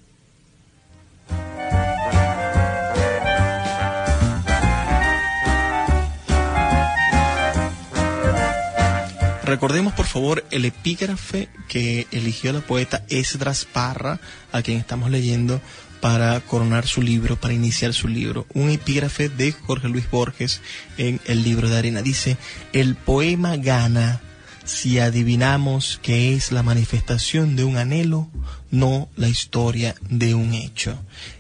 Recordemos 9.52 9.92
por 9.92 10.06
favor 10.06 10.46
el 10.50 10.64
epígrafe 10.64 11.50
que 11.68 12.08
eligió 12.12 12.54
la 12.54 12.62
poeta 12.62 13.04
Esdras 13.10 13.66
Parra, 13.66 14.22
a 14.54 14.62
quien 14.62 14.78
estamos 14.78 15.12
leyendo 15.12 15.60
para 16.00 16.40
coronar 16.40 16.88
su 16.88 17.02
libro, 17.02 17.36
para 17.36 17.54
iniciar 17.54 17.94
su 17.94 18.08
libro. 18.08 18.48
Un 18.54 18.70
epígrafe 18.70 19.28
de 19.28 19.52
Jorge 19.52 19.90
Luis 19.90 20.10
Borges 20.10 20.62
en 20.98 21.20
el 21.26 21.44
libro 21.44 21.68
de 21.68 21.78
arena. 21.78 22.02
Dice, 22.02 22.38
el 22.72 22.96
poema 22.96 23.58
gana 23.58 24.22
si 24.64 25.00
adivinamos 25.00 26.00
que 26.02 26.34
es 26.34 26.54
la 26.54 26.64
manifestación 26.64 27.58
de 27.58 27.66
un 27.66 27.76
anhelo, 27.76 28.30
no 28.70 29.10
la 29.18 29.28
historia 29.28 29.96
de 30.10 30.34
un 30.34 30.54
hecho. 30.54 30.98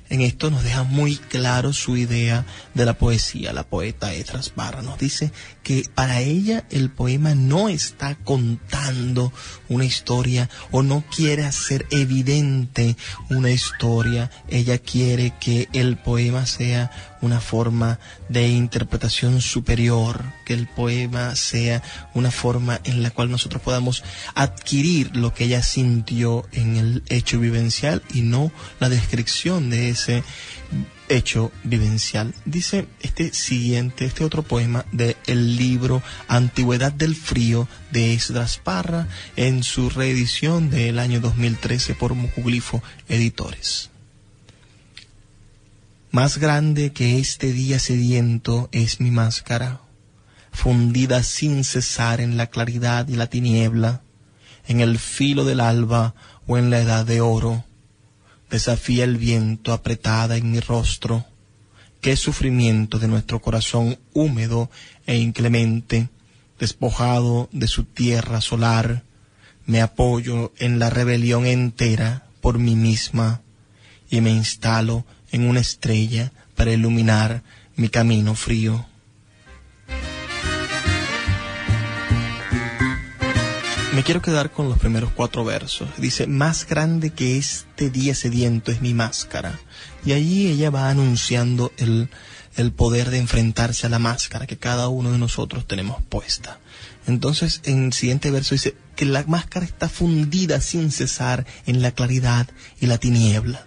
En 0.09 0.19
esto 0.19 0.51
nos 0.51 0.63
deja 0.63 0.83
muy 0.83 1.15
claro 1.15 1.71
su 1.71 1.95
idea 1.95 2.45
de 2.73 2.85
la 2.85 2.97
poesía. 2.97 3.53
La 3.53 3.63
poeta 3.63 4.13
Etras 4.13 4.53
Barra 4.55 4.81
nos 4.81 4.99
dice 4.99 5.31
que 5.63 5.85
para 5.93 6.21
ella 6.21 6.65
el 6.69 6.89
poema 6.89 7.35
no 7.35 7.69
está 7.69 8.15
contando 8.15 9.31
una 9.69 9.85
historia 9.85 10.49
o 10.71 10.81
no 10.81 11.03
quiere 11.15 11.45
hacer 11.45 11.85
evidente 11.91 12.97
una 13.29 13.51
historia. 13.51 14.31
Ella 14.47 14.79
quiere 14.79 15.33
que 15.39 15.69
el 15.73 15.97
poema 15.97 16.45
sea 16.45 16.91
una 17.21 17.39
forma 17.39 17.99
de 18.29 18.47
interpretación 18.47 19.41
superior, 19.41 20.23
que 20.45 20.53
el 20.53 20.67
poema 20.67 21.35
sea 21.35 21.83
una 22.13 22.31
forma 22.31 22.81
en 22.83 23.03
la 23.03 23.11
cual 23.11 23.29
nosotros 23.29 23.61
podamos 23.61 24.03
adquirir 24.33 25.15
lo 25.15 25.33
que 25.33 25.45
ella 25.45 25.61
sintió 25.61 26.47
en 26.51 26.77
el 26.77 27.03
hecho 27.09 27.39
vivencial 27.39 28.01
y 28.13 28.21
no 28.21 28.51
la 28.79 28.89
descripción 28.89 29.69
de 29.69 29.89
ese 29.89 30.23
hecho 31.15 31.51
vivencial. 31.63 32.33
Dice 32.45 32.87
este 33.01 33.33
siguiente, 33.33 34.05
este 34.05 34.23
otro 34.23 34.43
poema 34.43 34.85
del 34.91 35.15
el 35.27 35.57
libro 35.57 36.01
Antigüedad 36.27 36.91
del 36.91 37.15
Frío 37.15 37.67
de 37.91 38.13
Esdras 38.13 38.57
Parra 38.57 39.07
en 39.35 39.63
su 39.63 39.89
reedición 39.89 40.69
del 40.69 40.99
año 40.99 41.19
2013 41.19 41.95
por 41.95 42.15
Mucuglifo 42.15 42.81
Editores. 43.09 43.89
Más 46.11 46.37
grande 46.37 46.91
que 46.91 47.19
este 47.19 47.53
día 47.53 47.79
sediento 47.79 48.67
es 48.71 48.99
mi 48.99 49.11
máscara, 49.11 49.81
fundida 50.51 51.23
sin 51.23 51.63
cesar 51.63 52.19
en 52.19 52.35
la 52.35 52.47
claridad 52.47 53.07
y 53.07 53.15
la 53.15 53.27
tiniebla, 53.27 54.01
en 54.67 54.81
el 54.81 54.99
filo 54.99 55.45
del 55.45 55.61
alba 55.61 56.13
o 56.47 56.57
en 56.57 56.69
la 56.69 56.79
edad 56.81 57.05
de 57.05 57.21
oro. 57.21 57.63
Desafía 58.51 59.05
el 59.05 59.17
viento 59.17 59.71
apretada 59.71 60.35
en 60.35 60.51
mi 60.51 60.59
rostro. 60.59 61.25
Qué 62.01 62.17
sufrimiento 62.17 62.99
de 62.99 63.07
nuestro 63.07 63.41
corazón 63.41 63.97
húmedo 64.11 64.69
e 65.05 65.15
inclemente, 65.17 66.09
despojado 66.59 67.47
de 67.53 67.67
su 67.67 67.85
tierra 67.85 68.41
solar, 68.41 69.03
me 69.65 69.81
apoyo 69.81 70.51
en 70.57 70.79
la 70.79 70.89
rebelión 70.89 71.45
entera 71.45 72.25
por 72.41 72.59
mí 72.59 72.75
misma 72.75 73.41
y 74.09 74.19
me 74.19 74.31
instalo 74.31 75.05
en 75.31 75.47
una 75.47 75.61
estrella 75.61 76.33
para 76.55 76.73
iluminar 76.73 77.43
mi 77.77 77.87
camino 77.87 78.35
frío. 78.35 78.85
Me 83.93 84.03
quiero 84.03 84.21
quedar 84.21 84.51
con 84.51 84.69
los 84.69 84.79
primeros 84.79 85.11
cuatro 85.13 85.43
versos. 85.43 85.89
Dice, 85.97 86.25
más 86.25 86.65
grande 86.65 87.09
que 87.09 87.37
este 87.37 87.89
día 87.89 88.15
sediento 88.15 88.71
es 88.71 88.79
mi 88.79 88.93
máscara. 88.93 89.59
Y 90.05 90.13
allí 90.13 90.47
ella 90.47 90.69
va 90.69 90.89
anunciando 90.89 91.73
el, 91.75 92.09
el 92.55 92.71
poder 92.71 93.09
de 93.09 93.17
enfrentarse 93.17 93.87
a 93.87 93.89
la 93.89 93.99
máscara 93.99 94.47
que 94.47 94.55
cada 94.55 94.87
uno 94.87 95.11
de 95.11 95.17
nosotros 95.17 95.67
tenemos 95.67 96.01
puesta. 96.03 96.59
Entonces, 97.05 97.59
en 97.65 97.87
el 97.87 97.93
siguiente 97.93 98.31
verso 98.31 98.55
dice 98.55 98.75
que 98.95 99.03
la 99.03 99.25
máscara 99.27 99.65
está 99.65 99.89
fundida 99.89 100.61
sin 100.61 100.89
cesar 100.89 101.45
en 101.65 101.81
la 101.81 101.91
claridad 101.91 102.47
y 102.79 102.85
la 102.85 102.97
tiniebla. 102.97 103.65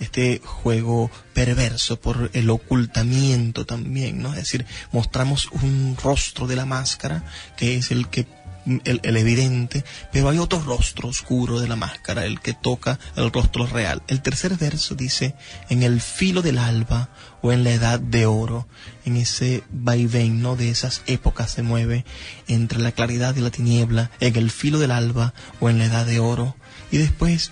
Este 0.00 0.42
juego 0.44 1.10
perverso 1.32 1.98
por 1.98 2.30
el 2.34 2.50
ocultamiento 2.50 3.64
también, 3.64 4.20
¿no? 4.20 4.30
Es 4.34 4.40
decir, 4.40 4.66
mostramos 4.90 5.48
un 5.50 5.96
rostro 6.02 6.46
de 6.46 6.56
la 6.56 6.66
máscara 6.66 7.24
que 7.56 7.76
es 7.76 7.90
el 7.90 8.08
que 8.08 8.26
el, 8.66 9.16
evidente, 9.16 9.84
pero 10.12 10.28
hay 10.28 10.38
otro 10.38 10.60
rostro 10.60 11.08
oscuro 11.08 11.60
de 11.60 11.68
la 11.68 11.76
máscara, 11.76 12.24
el 12.24 12.40
que 12.40 12.54
toca 12.54 12.98
el 13.16 13.32
rostro 13.32 13.66
real. 13.66 14.02
El 14.08 14.22
tercer 14.22 14.56
verso 14.56 14.94
dice, 14.94 15.34
en 15.68 15.82
el 15.82 16.00
filo 16.00 16.42
del 16.42 16.58
alba 16.58 17.10
o 17.42 17.52
en 17.52 17.64
la 17.64 17.72
edad 17.72 18.00
de 18.00 18.26
oro, 18.26 18.68
en 19.04 19.16
ese 19.16 19.64
vaivén, 19.70 20.42
¿no? 20.42 20.56
De 20.56 20.70
esas 20.70 21.02
épocas 21.06 21.50
se 21.50 21.62
mueve 21.62 22.04
entre 22.48 22.78
la 22.78 22.92
claridad 22.92 23.34
y 23.36 23.40
la 23.40 23.50
tiniebla, 23.50 24.10
en 24.20 24.36
el 24.36 24.50
filo 24.50 24.78
del 24.78 24.92
alba 24.92 25.34
o 25.60 25.68
en 25.68 25.78
la 25.78 25.86
edad 25.86 26.06
de 26.06 26.20
oro. 26.20 26.56
Y 26.90 26.98
después 26.98 27.50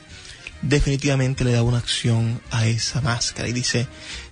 definitivamente 0.63 1.45
le 1.45 1.53
da 1.53 1.63
una 1.63 1.79
acción 1.79 2.41
a 2.51 2.67
esa 2.67 3.01
máscara 3.01 3.49
y 3.49 3.53
dice, 3.53 3.89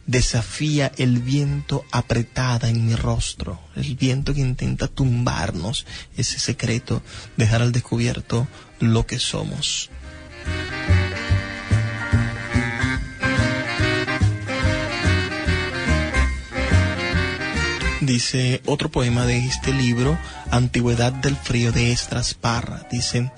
desafía 0.08 0.90
el 0.96 1.18
viento 1.18 1.84
apretada 1.92 2.70
en 2.70 2.86
mi 2.86 2.96
rostro, 2.96 3.60
el 3.76 3.94
viento 3.94 4.34
que 4.34 4.40
intenta 4.40 4.88
tumbarnos 4.88 5.86
ese 6.16 6.38
secreto, 6.38 7.02
dejar 7.36 7.60
al 7.60 7.72
descubierto 7.72 8.48
lo 8.80 9.06
que 9.06 9.18
somos. 9.18 9.90
Dice 18.00 18.62
otro 18.64 18.90
poema 18.90 19.26
de 19.26 19.44
este 19.44 19.74
libro, 19.74 20.18
Antigüedad 20.50 21.12
del 21.12 21.36
Frío 21.36 21.70
de 21.70 21.92
Estras 21.92 22.32
Parra. 22.32 22.86
Dice, 22.90 23.30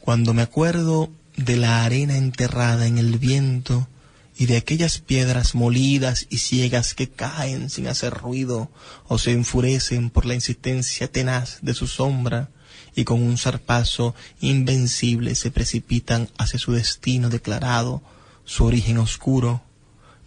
cuando 0.00 0.34
me 0.34 0.42
acuerdo 0.42 1.08
de 1.38 1.56
la 1.56 1.84
arena 1.84 2.18
enterrada 2.18 2.86
en 2.86 2.98
el 2.98 3.16
viento, 3.16 3.88
y 4.38 4.46
de 4.46 4.56
aquellas 4.56 5.00
piedras 5.00 5.56
molidas 5.56 6.28
y 6.30 6.38
ciegas 6.38 6.94
que 6.94 7.08
caen 7.08 7.70
sin 7.70 7.88
hacer 7.88 8.14
ruido 8.14 8.70
o 9.08 9.18
se 9.18 9.32
enfurecen 9.32 10.10
por 10.10 10.26
la 10.26 10.34
insistencia 10.34 11.10
tenaz 11.10 11.58
de 11.60 11.74
su 11.74 11.88
sombra 11.88 12.48
y 12.94 13.02
con 13.02 13.20
un 13.20 13.36
zarpazo 13.36 14.14
invencible 14.40 15.34
se 15.34 15.50
precipitan 15.50 16.28
hacia 16.38 16.60
su 16.60 16.72
destino 16.72 17.30
declarado, 17.30 18.00
su 18.44 18.64
origen 18.64 18.98
oscuro, 18.98 19.60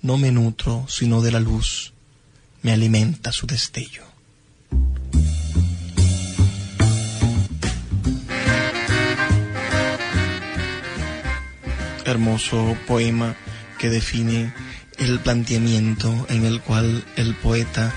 no 0.01 0.17
me 0.17 0.31
nutro 0.31 0.85
sino 0.89 1.21
de 1.21 1.31
la 1.31 1.39
luz, 1.39 1.93
me 2.63 2.73
alimenta 2.73 3.31
su 3.31 3.47
destello. 3.47 4.03
Hermoso 12.03 12.75
poema 12.87 13.37
que 13.81 13.89
define 13.89 14.53
el 14.99 15.19
planteamiento 15.19 16.27
en 16.29 16.45
el 16.45 16.61
cual 16.61 17.03
el 17.15 17.33
poeta 17.33 17.91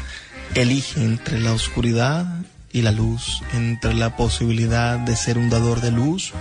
elige 0.54 1.04
entre 1.04 1.38
la 1.38 1.52
oscuridad 1.52 2.26
y 2.72 2.80
la 2.80 2.90
luz, 2.90 3.42
entre 3.52 3.92
la 3.92 4.16
posibilidad 4.16 4.98
de 4.98 5.14
ser 5.14 5.36
un 5.36 5.50
dador 5.50 5.82
de 5.82 5.90
luz 5.90 6.32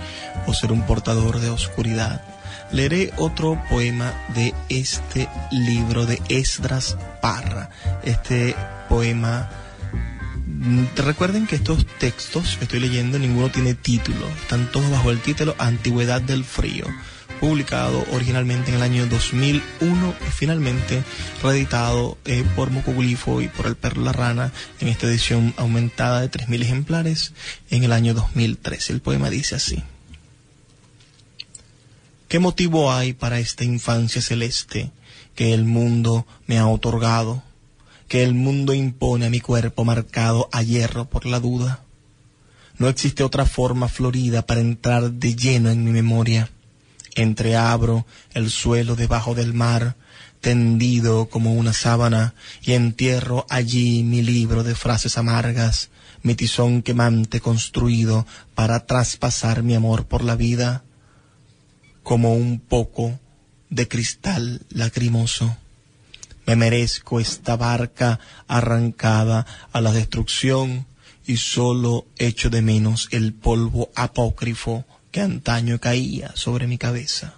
o 0.46 0.54
ser 0.54 0.72
un 0.72 0.86
portador 0.86 1.40
de 1.40 1.50
oscuridad. 1.50 2.24
Leeré 2.72 3.12
otro 3.18 3.62
poema 3.68 4.14
de 4.34 4.54
este 4.70 5.28
libro 5.50 6.06
de 6.06 6.22
Esdras 6.30 6.96
Parra. 7.20 7.68
Este 8.02 8.56
poema 8.88 9.50
mm, 10.46 10.84
Recuerden 10.96 11.46
que 11.46 11.56
estos 11.56 11.84
textos 11.98 12.56
que 12.56 12.64
estoy 12.64 12.80
leyendo 12.80 13.18
ninguno 13.18 13.50
tiene 13.50 13.74
título, 13.74 14.26
están 14.40 14.72
todos 14.72 14.90
bajo 14.90 15.10
el 15.10 15.20
título 15.20 15.54
Antigüedad 15.58 16.22
del 16.22 16.44
Frío 16.44 16.86
publicado 17.40 18.04
originalmente 18.12 18.70
en 18.70 18.76
el 18.76 18.82
año 18.82 19.06
2001 19.06 20.14
y 20.26 20.30
finalmente 20.30 21.02
reeditado 21.42 22.16
eh, 22.24 22.44
por 22.56 22.70
Mocoglifo 22.70 23.40
y 23.40 23.48
por 23.48 23.66
el 23.66 23.76
Perro 23.76 24.02
La 24.02 24.12
Rana 24.12 24.52
en 24.80 24.88
esta 24.88 25.06
edición 25.06 25.52
aumentada 25.56 26.20
de 26.20 26.30
3.000 26.30 26.62
ejemplares 26.62 27.32
en 27.70 27.84
el 27.84 27.92
año 27.92 28.14
2013. 28.14 28.92
El 28.94 29.00
poema 29.00 29.30
dice 29.30 29.56
así. 29.56 29.82
¿Qué 32.28 32.38
motivo 32.38 32.92
hay 32.92 33.12
para 33.12 33.38
esta 33.38 33.64
infancia 33.64 34.22
celeste 34.22 34.90
que 35.34 35.52
el 35.52 35.64
mundo 35.64 36.26
me 36.46 36.58
ha 36.58 36.66
otorgado, 36.66 37.42
que 38.08 38.22
el 38.22 38.34
mundo 38.34 38.74
impone 38.74 39.26
a 39.26 39.30
mi 39.30 39.40
cuerpo 39.40 39.84
marcado 39.84 40.48
a 40.50 40.62
hierro 40.62 41.04
por 41.04 41.26
la 41.26 41.40
duda? 41.40 41.84
No 42.78 42.88
existe 42.88 43.22
otra 43.22 43.46
forma 43.46 43.88
florida 43.88 44.46
para 44.46 44.60
entrar 44.60 45.12
de 45.12 45.36
lleno 45.36 45.70
en 45.70 45.84
mi 45.84 45.92
memoria 45.92 46.50
entreabro 47.14 48.06
el 48.32 48.50
suelo 48.50 48.96
debajo 48.96 49.34
del 49.34 49.54
mar, 49.54 49.96
tendido 50.40 51.28
como 51.28 51.54
una 51.54 51.72
sábana, 51.72 52.34
y 52.62 52.72
entierro 52.72 53.46
allí 53.48 54.02
mi 54.02 54.22
libro 54.22 54.62
de 54.62 54.74
frases 54.74 55.16
amargas, 55.16 55.90
mi 56.22 56.34
tizón 56.34 56.82
quemante 56.82 57.40
construido 57.40 58.26
para 58.54 58.86
traspasar 58.86 59.62
mi 59.62 59.74
amor 59.74 60.06
por 60.06 60.24
la 60.24 60.36
vida, 60.36 60.84
como 62.02 62.34
un 62.34 62.60
poco 62.60 63.18
de 63.70 63.88
cristal 63.88 64.60
lacrimoso. 64.70 65.56
Me 66.46 66.56
merezco 66.56 67.20
esta 67.20 67.56
barca 67.56 68.20
arrancada 68.46 69.46
a 69.72 69.80
la 69.80 69.92
destrucción 69.92 70.86
y 71.26 71.38
solo 71.38 72.06
echo 72.18 72.50
de 72.50 72.60
menos 72.60 73.08
el 73.10 73.32
polvo 73.32 73.90
apócrifo 73.94 74.84
que 75.14 75.20
antaño 75.20 75.78
caía 75.78 76.32
sobre 76.34 76.66
mi 76.66 76.76
cabeza. 76.76 77.34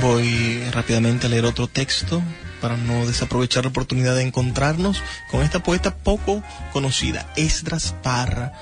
Voy 0.00 0.64
rápidamente 0.70 1.26
a 1.26 1.28
leer 1.28 1.44
otro 1.44 1.68
texto 1.68 2.22
para 2.62 2.78
no 2.78 3.06
desaprovechar 3.06 3.64
la 3.64 3.70
oportunidad 3.70 4.14
de 4.14 4.22
encontrarnos 4.22 5.02
con 5.30 5.42
esta 5.42 5.62
poeta 5.62 5.94
poco 5.94 6.42
conocida, 6.72 7.30
Esdras 7.36 7.94
Parra, 8.02 8.54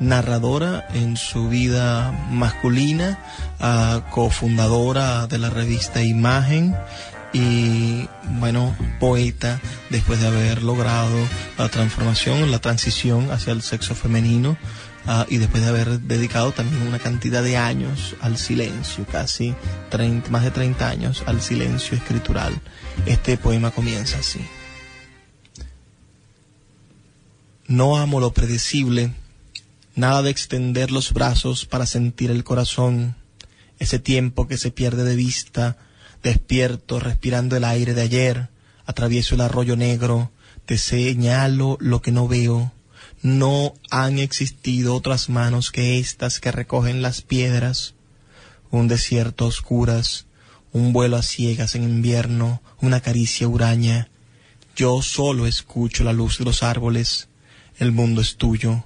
narradora 0.00 0.88
en 0.94 1.18
su 1.18 1.50
vida 1.50 2.12
masculina, 2.30 3.18
ah, 3.60 4.06
cofundadora 4.10 5.26
de 5.26 5.36
la 5.36 5.50
revista 5.50 6.02
Imagen, 6.02 6.74
y 7.32 8.08
bueno, 8.38 8.76
poeta 9.00 9.60
después 9.90 10.20
de 10.20 10.26
haber 10.26 10.62
logrado 10.62 11.16
la 11.58 11.68
transformación, 11.68 12.50
la 12.50 12.58
transición 12.58 13.30
hacia 13.30 13.52
el 13.52 13.62
sexo 13.62 13.94
femenino 13.94 14.56
ah, 15.06 15.26
y 15.28 15.38
después 15.38 15.62
de 15.62 15.70
haber 15.70 16.00
dedicado 16.00 16.52
también 16.52 16.86
una 16.86 16.98
cantidad 16.98 17.42
de 17.42 17.56
años 17.56 18.16
al 18.20 18.36
silencio, 18.36 19.06
casi 19.10 19.54
30, 19.90 20.30
más 20.30 20.44
de 20.44 20.50
30 20.50 20.88
años 20.88 21.22
al 21.26 21.40
silencio 21.40 21.96
escritural. 21.96 22.60
Este 23.06 23.36
poema 23.38 23.70
comienza 23.70 24.18
así. 24.18 24.40
No 27.66 27.96
amo 27.96 28.20
lo 28.20 28.34
predecible, 28.34 29.14
nada 29.94 30.20
de 30.22 30.30
extender 30.30 30.90
los 30.90 31.14
brazos 31.14 31.64
para 31.64 31.86
sentir 31.86 32.30
el 32.30 32.44
corazón, 32.44 33.16
ese 33.78 33.98
tiempo 33.98 34.46
que 34.46 34.58
se 34.58 34.70
pierde 34.70 35.04
de 35.04 35.16
vista, 35.16 35.78
Despierto, 36.22 37.00
respirando 37.00 37.56
el 37.56 37.64
aire 37.64 37.94
de 37.94 38.02
ayer, 38.02 38.48
atravieso 38.86 39.34
el 39.34 39.40
arroyo 39.40 39.76
negro, 39.76 40.30
te 40.66 40.78
señalo 40.78 41.76
lo 41.80 42.00
que 42.00 42.12
no 42.12 42.28
veo. 42.28 42.72
No 43.22 43.74
han 43.90 44.18
existido 44.18 44.94
otras 44.94 45.28
manos 45.28 45.72
que 45.72 45.98
estas 45.98 46.38
que 46.38 46.52
recogen 46.52 47.02
las 47.02 47.22
piedras. 47.22 47.94
Un 48.70 48.88
desierto 48.88 49.44
a 49.44 49.48
oscuras, 49.48 50.26
un 50.72 50.92
vuelo 50.92 51.16
a 51.16 51.22
ciegas 51.22 51.74
en 51.74 51.82
invierno, 51.82 52.62
una 52.80 53.00
caricia 53.00 53.48
huraña. 53.48 54.08
Yo 54.76 55.02
solo 55.02 55.46
escucho 55.46 56.04
la 56.04 56.12
luz 56.12 56.38
de 56.38 56.44
los 56.44 56.62
árboles. 56.62 57.28
El 57.78 57.90
mundo 57.92 58.20
es 58.20 58.36
tuyo, 58.36 58.84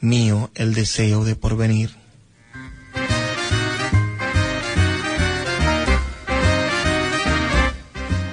mío 0.00 0.50
el 0.54 0.74
deseo 0.74 1.24
de 1.24 1.36
porvenir. 1.36 2.05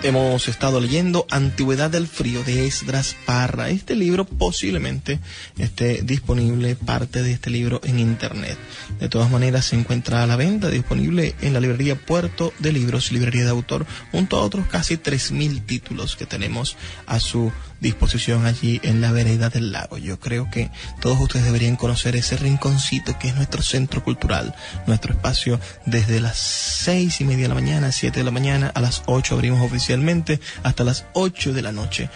Hemos 0.03 0.49
estado 0.49 0.81
leyendo 0.81 1.25
Antigüedad 1.29 1.89
del 1.89 2.07
Frío 2.07 2.43
de 2.43 2.67
Esdras 2.67 3.15
Parra. 3.25 3.69
Este 3.69 3.95
libro 3.95 4.25
posiblemente 4.25 5.21
esté 5.57 6.01
disponible, 6.01 6.75
parte 6.75 7.23
de 7.23 7.31
este 7.31 7.49
libro 7.49 7.79
en 7.85 7.99
internet. 7.99 8.57
De 8.99 9.07
todas 9.07 9.31
maneras, 9.31 9.63
se 9.63 9.77
encuentra 9.77 10.21
a 10.21 10.27
la 10.27 10.35
venta, 10.35 10.69
disponible 10.69 11.35
en 11.39 11.53
la 11.53 11.61
librería 11.61 11.95
Puerto 11.95 12.51
de 12.59 12.73
Libros, 12.73 13.13
librería 13.13 13.45
de 13.45 13.51
autor, 13.51 13.85
junto 14.11 14.35
a 14.35 14.41
otros 14.41 14.67
casi 14.67 14.97
3.000 14.97 15.65
títulos 15.65 16.17
que 16.17 16.25
tenemos 16.25 16.75
a 17.07 17.21
su 17.21 17.53
disposición 17.79 18.45
allí 18.45 18.79
en 18.83 19.01
la 19.01 19.11
vereda 19.11 19.49
del 19.49 19.71
lago. 19.71 19.97
Yo 19.97 20.19
creo 20.19 20.49
que 20.49 20.71
todos 21.01 21.19
ustedes 21.19 21.45
deberían 21.45 21.75
conocer 21.75 22.15
ese 22.15 22.37
rinconcito 22.37 23.17
que 23.19 23.29
es 23.29 23.35
nuestro 23.35 23.61
centro 23.61 24.03
cultural, 24.03 24.55
nuestro 24.87 25.13
espacio 25.13 25.59
desde 25.85 26.19
las 26.19 26.37
seis 26.37 27.21
y 27.21 27.25
media 27.25 27.43
de 27.43 27.49
la 27.49 27.55
mañana, 27.55 27.91
siete 27.91 28.19
de 28.19 28.25
la 28.25 28.31
mañana, 28.31 28.71
a 28.73 28.81
las 28.81 29.03
ocho 29.05 29.35
abrimos 29.35 29.61
oficialmente 29.61 30.39
hasta 30.63 30.83
las 30.83 31.05
ocho 31.13 31.53
de 31.53 31.61
la 31.61 31.71
noche 31.71 32.09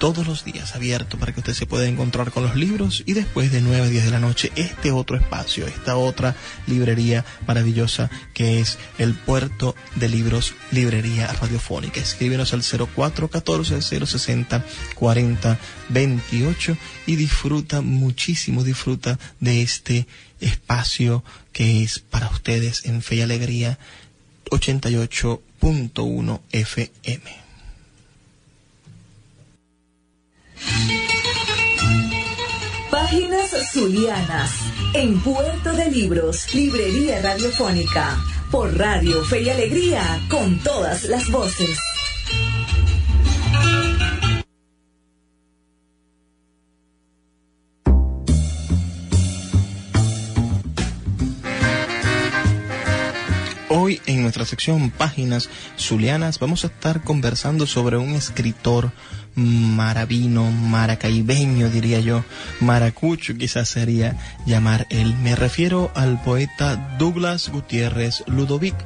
todos 0.00 0.26
los 0.26 0.46
días 0.46 0.74
abierto 0.74 1.18
para 1.18 1.32
que 1.32 1.40
usted 1.40 1.52
se 1.52 1.66
pueda 1.66 1.86
encontrar 1.86 2.32
con 2.32 2.42
los 2.42 2.56
libros 2.56 3.02
y 3.04 3.12
después 3.12 3.52
de 3.52 3.60
9 3.60 3.86
a 3.86 3.90
10 3.90 4.04
de 4.06 4.10
la 4.10 4.18
noche 4.18 4.50
este 4.56 4.92
otro 4.92 5.14
espacio, 5.18 5.66
esta 5.66 5.98
otra 5.98 6.34
librería 6.66 7.26
maravillosa 7.46 8.10
que 8.32 8.60
es 8.60 8.78
el 8.96 9.12
Puerto 9.12 9.76
de 9.96 10.08
Libros 10.08 10.54
Librería 10.70 11.26
Radiofónica. 11.26 12.00
Escríbenos 12.00 12.54
al 12.54 12.62
0414 12.62 13.82
060 14.06 14.64
40 14.94 15.58
28 15.90 16.76
y 17.06 17.16
disfruta 17.16 17.82
muchísimo, 17.82 18.64
disfruta 18.64 19.18
de 19.38 19.60
este 19.60 20.06
espacio 20.40 21.22
que 21.52 21.82
es 21.82 21.98
para 21.98 22.30
ustedes 22.30 22.86
en 22.86 23.02
Fe 23.02 23.16
y 23.16 23.20
Alegría 23.20 23.78
88.1 24.50 26.40
FM. 26.52 27.39
Páginas 32.90 33.50
Zulianas, 33.72 34.50
en 34.94 35.20
Puerto 35.20 35.72
de 35.72 35.90
Libros, 35.90 36.54
Librería 36.54 37.20
Radiofónica, 37.22 38.18
por 38.50 38.76
Radio 38.76 39.24
Fe 39.24 39.42
y 39.42 39.48
Alegría, 39.48 40.02
con 40.28 40.58
todas 40.58 41.04
las 41.04 41.30
voces. 41.30 41.89
Hoy 53.82 53.98
en 54.04 54.20
nuestra 54.20 54.44
sección 54.44 54.90
Páginas 54.90 55.48
Zulianas 55.78 56.38
vamos 56.38 56.64
a 56.64 56.66
estar 56.66 57.02
conversando 57.02 57.66
sobre 57.66 57.96
un 57.96 58.10
escritor 58.10 58.92
maravino, 59.34 60.50
maracaibeño, 60.50 61.70
diría 61.70 62.00
yo, 62.00 62.22
maracucho 62.60 63.34
quizás 63.38 63.70
sería 63.70 64.18
llamar 64.44 64.86
él. 64.90 65.16
Me 65.22 65.34
refiero 65.34 65.90
al 65.94 66.22
poeta 66.22 66.94
Douglas 66.98 67.48
Gutiérrez 67.48 68.22
Ludovic, 68.26 68.76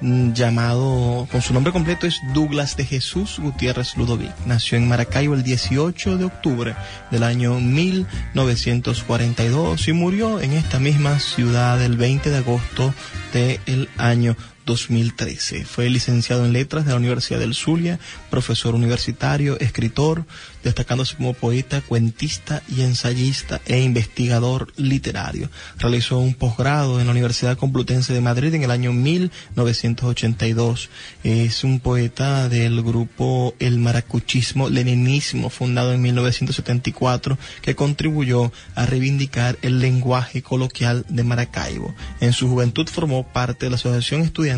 llamado, 0.00 1.28
con 1.30 1.42
su 1.42 1.52
nombre 1.52 1.72
completo 1.72 2.06
es 2.06 2.20
Douglas 2.32 2.76
de 2.76 2.84
Jesús 2.84 3.38
Gutiérrez 3.38 3.96
Ludovic. 3.96 4.32
Nació 4.46 4.78
en 4.78 4.88
Maracaibo 4.88 5.34
el 5.34 5.42
18 5.42 6.18
de 6.18 6.24
octubre 6.24 6.74
del 7.10 7.22
año 7.22 7.60
1942 7.60 9.88
y 9.88 9.92
murió 9.92 10.40
en 10.40 10.52
esta 10.52 10.78
misma 10.78 11.18
ciudad 11.18 11.82
el 11.82 11.96
20 11.96 12.30
de 12.30 12.36
agosto 12.36 12.94
del 13.32 13.88
año 13.96 14.36
2013. 14.68 15.64
Fue 15.64 15.88
licenciado 15.88 16.44
en 16.44 16.52
Letras 16.52 16.84
de 16.84 16.90
la 16.90 16.98
Universidad 16.98 17.40
del 17.40 17.54
Zulia, 17.54 17.98
profesor 18.28 18.74
universitario, 18.74 19.58
escritor, 19.60 20.26
destacándose 20.62 21.16
como 21.16 21.32
poeta, 21.32 21.80
cuentista 21.80 22.62
y 22.68 22.82
ensayista 22.82 23.62
e 23.64 23.80
investigador 23.80 24.70
literario. 24.76 25.50
Realizó 25.78 26.18
un 26.18 26.34
posgrado 26.34 27.00
en 27.00 27.06
la 27.06 27.12
Universidad 27.12 27.56
Complutense 27.56 28.12
de 28.12 28.20
Madrid 28.20 28.52
en 28.54 28.62
el 28.62 28.70
año 28.70 28.92
1982. 28.92 30.90
Es 31.24 31.64
un 31.64 31.80
poeta 31.80 32.50
del 32.50 32.82
grupo 32.82 33.54
El 33.58 33.78
Maracuchismo 33.78 34.68
Leninismo, 34.68 35.48
fundado 35.48 35.94
en 35.94 36.02
1974, 36.02 37.38
que 37.62 37.74
contribuyó 37.74 38.52
a 38.74 38.84
reivindicar 38.84 39.58
el 39.62 39.80
lenguaje 39.80 40.42
coloquial 40.42 41.06
de 41.08 41.24
Maracaibo. 41.24 41.94
En 42.20 42.34
su 42.34 42.48
juventud 42.48 42.86
formó 42.86 43.26
parte 43.26 43.64
de 43.64 43.70
la 43.70 43.76
Asociación 43.76 44.20
Estudiantil 44.20 44.57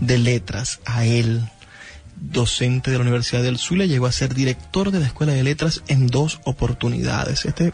de 0.00 0.18
Letras, 0.18 0.80
a 0.84 1.04
él 1.04 1.42
docente 2.16 2.90
de 2.90 2.98
la 2.98 3.02
Universidad 3.02 3.42
del 3.42 3.58
Zulia, 3.58 3.86
llegó 3.86 4.06
a 4.06 4.12
ser 4.12 4.34
director 4.34 4.90
de 4.90 5.00
la 5.00 5.06
Escuela 5.06 5.32
de 5.32 5.42
Letras 5.42 5.82
en 5.88 6.06
dos 6.06 6.40
oportunidades. 6.44 7.44
Este 7.44 7.72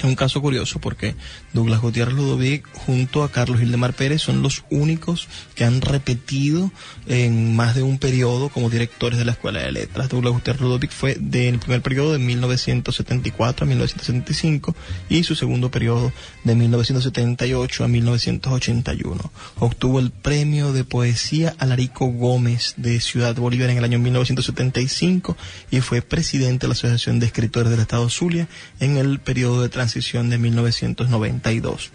es 0.00 0.08
un 0.10 0.16
caso 0.16 0.40
curioso 0.40 0.80
porque 0.80 1.14
Douglas 1.52 1.80
Gutiérrez 1.80 2.14
Ludovic 2.14 2.66
junto 2.72 3.22
a 3.22 3.30
Carlos 3.30 3.60
Hildemar 3.60 3.92
Pérez 3.92 4.22
son 4.22 4.42
los 4.42 4.64
únicos 4.70 5.28
que 5.54 5.64
han 5.64 5.82
repetido 5.82 6.72
en 7.06 7.54
más 7.54 7.74
de 7.74 7.82
un 7.82 7.98
periodo 7.98 8.48
como 8.48 8.70
directores 8.70 9.18
de 9.18 9.24
la 9.24 9.32
Escuela 9.32 9.60
de 9.60 9.72
Letras. 9.72 10.08
Douglas 10.08 10.32
Gutiérrez 10.32 10.62
Ludovic 10.62 10.90
fue 10.90 11.16
del 11.20 11.58
primer 11.58 11.82
periodo 11.82 12.12
de 12.12 12.18
1974 12.18 13.64
a 13.64 13.68
1975 13.68 14.74
y 15.10 15.22
su 15.24 15.34
segundo 15.34 15.70
periodo 15.70 16.12
de 16.44 16.54
1978 16.54 17.84
a 17.84 17.88
1981. 17.88 19.32
Obtuvo 19.58 20.00
el 20.00 20.10
premio 20.10 20.72
de 20.72 20.84
poesía 20.84 21.54
Alarico 21.58 22.06
Gómez 22.06 22.74
de 22.78 23.00
Ciudad 23.00 23.36
Bolívar 23.36 23.68
en 23.68 23.78
el 23.78 23.84
año 23.84 23.98
1975 23.98 25.36
y 25.70 25.80
fue 25.80 26.00
presidente 26.00 26.64
de 26.64 26.68
la 26.68 26.72
Asociación 26.72 27.20
de 27.20 27.26
Escritores 27.26 27.70
del 27.70 27.80
Estado 27.80 28.08
Zulia 28.08 28.48
en 28.78 28.96
el 28.96 29.20
periodo 29.20 29.60
de 29.60 29.68
transición 29.68 29.89
de 29.94 30.38
1992 30.38 31.90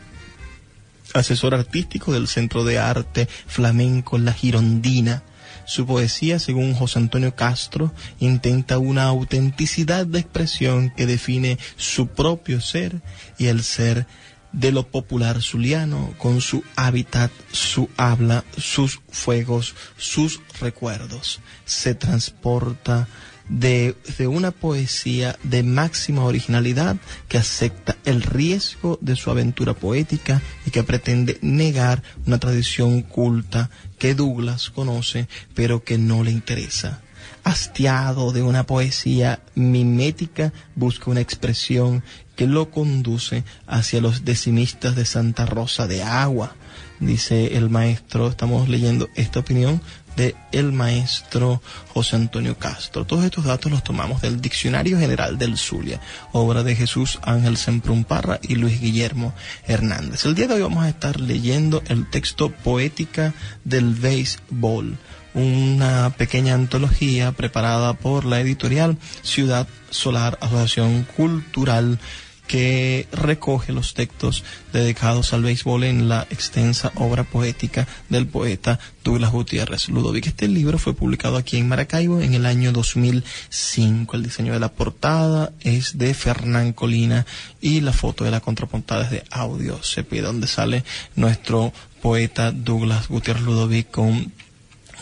asesor 1.14 1.54
artístico 1.54 2.14
del 2.14 2.28
Centro 2.28 2.64
de 2.64 2.80
Arte 2.80 3.28
Flamenco 3.48 4.18
La 4.18 4.34
Girondina. 4.34 5.24
Su 5.66 5.86
poesía, 5.86 6.38
según 6.40 6.76
José 6.76 7.00
Antonio 7.00 7.36
Castro, 7.36 7.94
intenta 8.20 8.78
una 8.78 9.06
autenticidad 9.06 10.06
de 10.06 10.20
expresión 10.20 10.92
que 10.96 11.06
define 11.06 11.58
su 11.76 12.08
propio 12.08 12.62
ser 12.62 13.02
y 13.38 13.48
el 13.48 13.64
ser 13.64 14.06
de 14.52 14.72
lo 14.72 14.88
popular 14.88 15.42
zuliano 15.42 16.14
con 16.18 16.40
su 16.40 16.64
hábitat, 16.76 17.32
su 17.52 17.90
habla, 17.98 18.46
sus 18.58 19.02
fuegos, 19.10 19.76
sus 19.98 20.40
recuerdos. 20.62 21.40
Se 21.66 21.96
transporta 21.96 23.08
de, 23.50 23.96
una 24.28 24.52
poesía 24.52 25.38
de 25.44 25.64
máxima 25.64 26.24
originalidad 26.24 26.98
que 27.28 27.38
acepta 27.38 27.96
el 28.06 28.22
riesgo 28.22 28.98
de 29.02 29.16
su 29.16 29.30
aventura 29.30 29.74
poética 29.74 30.42
y 30.66 30.72
que 30.72 30.84
pretende 30.84 31.38
negar 31.42 32.02
una 32.26 32.40
tradición 32.40 33.02
culta 33.02 33.70
que 33.98 34.16
Douglas 34.16 34.70
conoce 34.70 35.28
pero 35.54 35.84
que 35.84 35.98
no 35.98 36.24
le 36.24 36.32
interesa. 36.32 37.02
Hastiado 37.44 38.32
de 38.32 38.42
una 38.42 38.66
poesía 38.66 39.40
mimética, 39.54 40.52
busca 40.76 41.12
una 41.12 41.22
expresión 41.22 42.04
que 42.36 42.48
lo 42.48 42.72
conduce 42.72 43.44
hacia 43.68 44.02
los 44.02 44.26
decimistas 44.26 44.96
de 44.96 45.06
Santa 45.06 45.46
Rosa 45.46 45.88
de 45.88 46.02
Agua, 46.02 46.56
dice 47.00 47.56
el 47.56 47.70
maestro, 47.70 48.28
estamos 48.28 48.68
leyendo 48.68 49.10
esta 49.16 49.40
opinión 49.40 49.82
de 50.16 50.36
el 50.52 50.72
maestro 50.72 51.62
José 51.94 52.16
Antonio 52.16 52.58
Castro. 52.58 53.06
Todos 53.06 53.26
estos 53.26 53.46
datos 53.46 53.72
los 53.72 53.84
tomamos 53.84 54.22
del 54.22 54.42
Diccionario 54.42 55.00
General 55.00 55.38
del 55.38 55.58
Zulia, 55.58 56.00
obra 56.32 56.64
de 56.64 56.76
Jesús 56.76 57.20
Ángel 57.24 57.58
Semprumparra 57.58 58.40
y 58.42 58.56
Luis 58.56 58.80
Guillermo 58.80 59.34
Hernández. 59.66 60.26
El 60.26 60.36
día 60.36 60.48
de 60.48 60.56
hoy 60.56 60.62
vamos 60.62 60.84
a 60.84 60.90
estar 60.90 61.20
leyendo 61.20 61.84
el 61.88 62.10
texto 62.10 62.50
Poética 62.50 63.34
del 63.64 63.94
Béisbol, 63.94 64.98
una 65.34 66.12
pequeña 66.18 66.54
antología 66.54 67.32
preparada 67.34 67.94
por 67.94 68.26
la 68.26 68.40
editorial 68.40 68.98
Ciudad 69.22 69.68
Solar 69.90 70.38
Asociación 70.42 71.04
Cultural 71.04 72.00
que 72.48 73.08
recoge 73.12 73.74
los 73.74 73.94
textos 73.94 74.44
dedicados 74.74 75.34
al 75.34 75.44
béisbol 75.44 75.84
en 75.84 76.10
la 76.10 76.28
extensa 76.30 76.92
obra 76.96 77.24
poética 77.24 77.88
del 78.10 78.28
poeta 78.28 78.80
Douglas 79.04 79.32
Gutiérrez 79.32 79.90
Ludovic. 79.90 80.28
Este 80.28 80.48
libro 80.48 80.78
fue 80.78 80.94
publicado 80.94 81.38
aquí 81.38 81.58
en 81.58 81.68
Maracaibo 81.68 82.22
en 82.22 82.34
el 82.34 82.46
año 82.46 82.72
2005. 82.72 84.16
El 84.16 84.24
diseño 84.24 84.54
de 84.54 84.60
la 84.60 84.72
portada 84.72 85.52
es 85.62 85.98
de 85.98 86.14
Fernán 86.14 86.74
Colina 86.74 87.26
y 87.62 87.82
la 87.82 87.94
foto 87.94 88.24
de 88.24 88.32
la 88.32 88.42
contraportada 88.42 89.06
es 89.06 89.12
de 89.12 89.24
Audio 89.32 89.80
CP, 89.82 90.22
donde 90.22 90.48
sale 90.48 90.84
nuestro 91.16 91.74
poeta 92.02 92.52
Douglas 92.52 93.08
Gutiérrez 93.08 93.44
Ludovic 93.44 93.90
con 93.90 94.32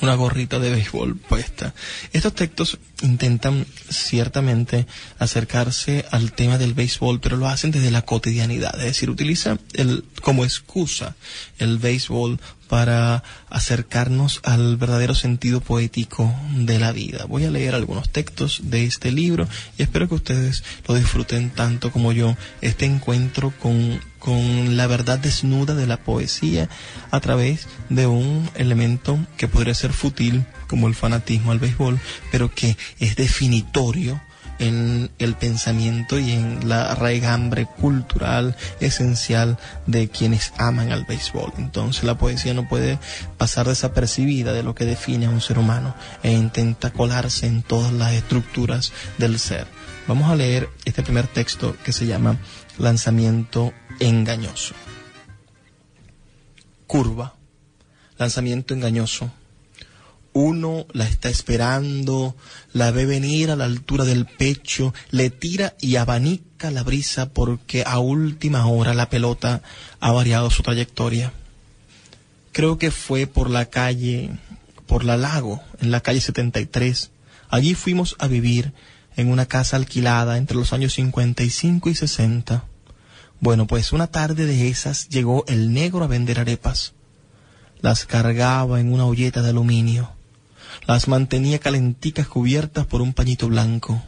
una 0.02 0.16
gorrita 0.16 0.60
de 0.60 0.72
béisbol 0.72 1.18
puesta. 1.18 1.74
Estos 2.12 2.34
textos 2.34 2.80
intentan 3.02 3.66
ciertamente 3.90 4.86
acercarse 5.20 6.06
al 6.12 6.34
tema 6.34 6.58
del 6.58 6.74
béisbol, 6.74 7.20
pero 7.20 7.38
lo 7.38 7.48
hacen 7.48 7.72
desde 7.72 7.92
la 7.92 8.04
cotidianidad, 8.04 8.76
es 8.80 8.86
decir, 8.86 9.10
utilizan 9.10 9.60
el, 9.74 10.06
como 10.22 10.44
excusa 10.44 11.16
el 11.60 11.78
béisbol 11.78 12.40
para 12.68 13.24
acercarnos 13.50 14.40
al 14.44 14.78
verdadero 14.78 15.16
sentido 15.16 15.62
poético 15.62 16.34
de 16.56 16.80
la 16.80 16.92
vida. 16.92 17.26
Voy 17.26 17.46
a 17.46 17.52
leer 17.52 17.76
algunos 17.76 18.10
textos 18.10 18.62
de 18.64 18.86
este 18.86 19.12
libro 19.12 19.48
y 19.78 19.84
espero 19.84 20.08
que 20.08 20.16
ustedes 20.16 20.64
lo 20.88 20.96
disfruten 20.96 21.50
tanto 21.50 21.92
como 21.92 22.12
yo, 22.12 22.36
este 22.62 22.86
encuentro 22.86 23.54
con, 23.60 24.00
con 24.20 24.78
la 24.78 24.88
verdad 24.88 25.20
desnuda 25.20 25.76
de 25.76 25.88
la 25.88 25.98
poesía 25.98 26.70
a 27.12 27.20
través 27.20 27.68
de 27.90 28.08
un 28.08 28.50
elemento 28.56 29.20
que 29.38 29.48
podría 29.48 29.74
ser 29.74 29.94
fútil 29.94 30.46
como 30.68 30.88
el 30.88 30.96
fanatismo 30.96 31.52
al 31.52 31.60
béisbol, 31.60 32.00
pero 32.32 32.54
que 32.54 32.78
es 33.00 33.16
definitorio 33.16 34.22
en 34.60 35.12
el 35.20 35.36
pensamiento 35.36 36.20
y 36.20 36.32
en 36.32 36.68
la 36.70 36.96
raigambre 36.96 37.66
cultural 37.66 38.56
esencial 38.80 39.58
de 39.88 40.10
quienes 40.10 40.54
aman 40.58 40.92
al 40.92 41.06
béisbol. 41.06 41.54
Entonces 41.58 42.04
la 42.04 42.18
poesía 42.18 42.54
no 42.54 42.68
puede 42.68 43.00
pasar 43.38 43.68
desapercibida 43.68 44.54
de 44.54 44.64
lo 44.64 44.76
que 44.76 44.86
define 44.86 45.26
a 45.26 45.30
un 45.30 45.42
ser 45.42 45.58
humano 45.60 45.96
e 46.22 46.32
intenta 46.32 46.92
colarse 46.92 47.48
en 47.48 47.64
todas 47.64 47.94
las 47.94 48.14
estructuras 48.14 48.92
del 49.18 49.40
ser. 49.40 49.68
Vamos 50.08 50.30
a 50.30 50.36
leer 50.36 50.70
este 50.86 51.04
primer 51.04 51.28
texto 51.28 51.76
que 51.84 51.94
se 51.94 52.06
llama 52.06 52.38
Lanzamiento 52.78 53.74
engañoso. 54.00 54.76
Curva. 56.88 57.36
Lanzamiento 58.18 58.74
engañoso 58.74 59.32
uno 60.34 60.88
la 60.92 61.08
está 61.08 61.30
esperando, 61.30 62.36
la 62.74 62.92
ve 62.92 63.06
venir 63.06 63.52
a 63.52 63.56
la 63.56 63.66
altura 63.66 64.04
del 64.04 64.26
pecho, 64.26 64.94
le 65.12 65.30
tira 65.30 65.76
y 65.80 65.96
abanica 65.96 66.72
la 66.72 66.84
brisa 66.84 67.30
porque 67.30 67.84
a 67.86 68.00
última 68.00 68.66
hora 68.68 68.94
la 68.94 69.10
pelota 69.10 69.62
ha 70.00 70.12
variado 70.12 70.50
su 70.50 70.64
trayectoria. 70.64 71.32
Creo 72.52 72.78
que 72.78 72.92
fue 72.92 73.28
por 73.28 73.50
la 73.50 73.66
calle, 73.66 74.32
por 74.88 75.04
la 75.04 75.18
lago, 75.18 75.62
en 75.80 75.92
la 75.92 76.02
calle 76.02 76.22
73. 76.22 77.12
Allí 77.50 77.76
fuimos 77.76 78.16
a 78.20 78.28
vivir 78.28 78.74
en 79.16 79.30
una 79.30 79.46
casa 79.46 79.78
alquilada 79.78 80.38
entre 80.38 80.58
los 80.58 80.74
años 80.74 80.94
55 80.94 81.90
y 81.90 81.96
60. 81.96 82.66
Bueno, 83.40 83.68
pues 83.68 83.92
una 83.92 84.08
tarde 84.08 84.46
de 84.46 84.70
esas 84.70 85.10
llegó 85.10 85.46
el 85.48 85.74
negro 85.74 86.04
a 86.04 86.08
vender 86.08 86.40
arepas. 86.40 86.94
Las 87.82 88.06
cargaba 88.06 88.80
en 88.80 88.92
una 88.92 89.06
olleta 89.06 89.42
de 89.42 89.50
aluminio 89.50 90.13
las 90.88 91.08
mantenía 91.08 91.60
calenticas 91.60 92.28
cubiertas 92.28 92.86
por 92.86 93.02
un 93.02 93.14
pañito 93.14 93.48
blanco. 93.48 94.02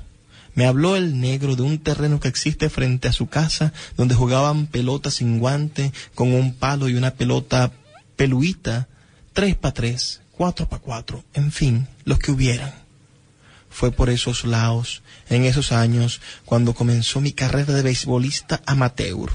Me 0.54 0.65
habló 0.65 0.95
el 0.95 1.19
negro 1.19 1.56
de 1.56 1.63
un 1.63 1.80
terreno 1.80 2.19
que 2.19 2.30
existe 2.30 2.69
frente 2.69 3.10
a 3.10 3.13
su 3.13 3.28
casa, 3.28 3.73
donde 3.97 4.15
jugaban 4.15 4.67
pelotas 4.67 5.15
sin 5.15 5.39
guante, 5.39 5.91
con 6.15 6.34
un 6.34 6.54
palo 6.54 6.88
y 6.88 6.95
una 6.95 7.12
pelota 7.12 7.71
peluita, 8.15 8.88
tres 9.34 9.56
pa' 9.56 9.73
tres, 9.73 10.21
cuatro 10.32 10.69
pa' 10.69 10.80
cuatro, 10.80 11.25
en 11.34 11.51
fin, 11.51 11.88
los 12.06 12.19
que 12.19 12.32
hubieran. 12.32 12.73
Fue 13.69 13.91
por 13.91 14.10
esos 14.10 14.45
lados, 14.45 15.04
en 15.30 15.43
esos 15.43 15.73
años, 15.73 16.21
cuando 16.45 16.73
comenzó 16.73 17.19
mi 17.19 17.34
carrera 17.34 17.73
de 17.73 17.82
beisbolista 17.82 18.62
amateur. 18.65 19.32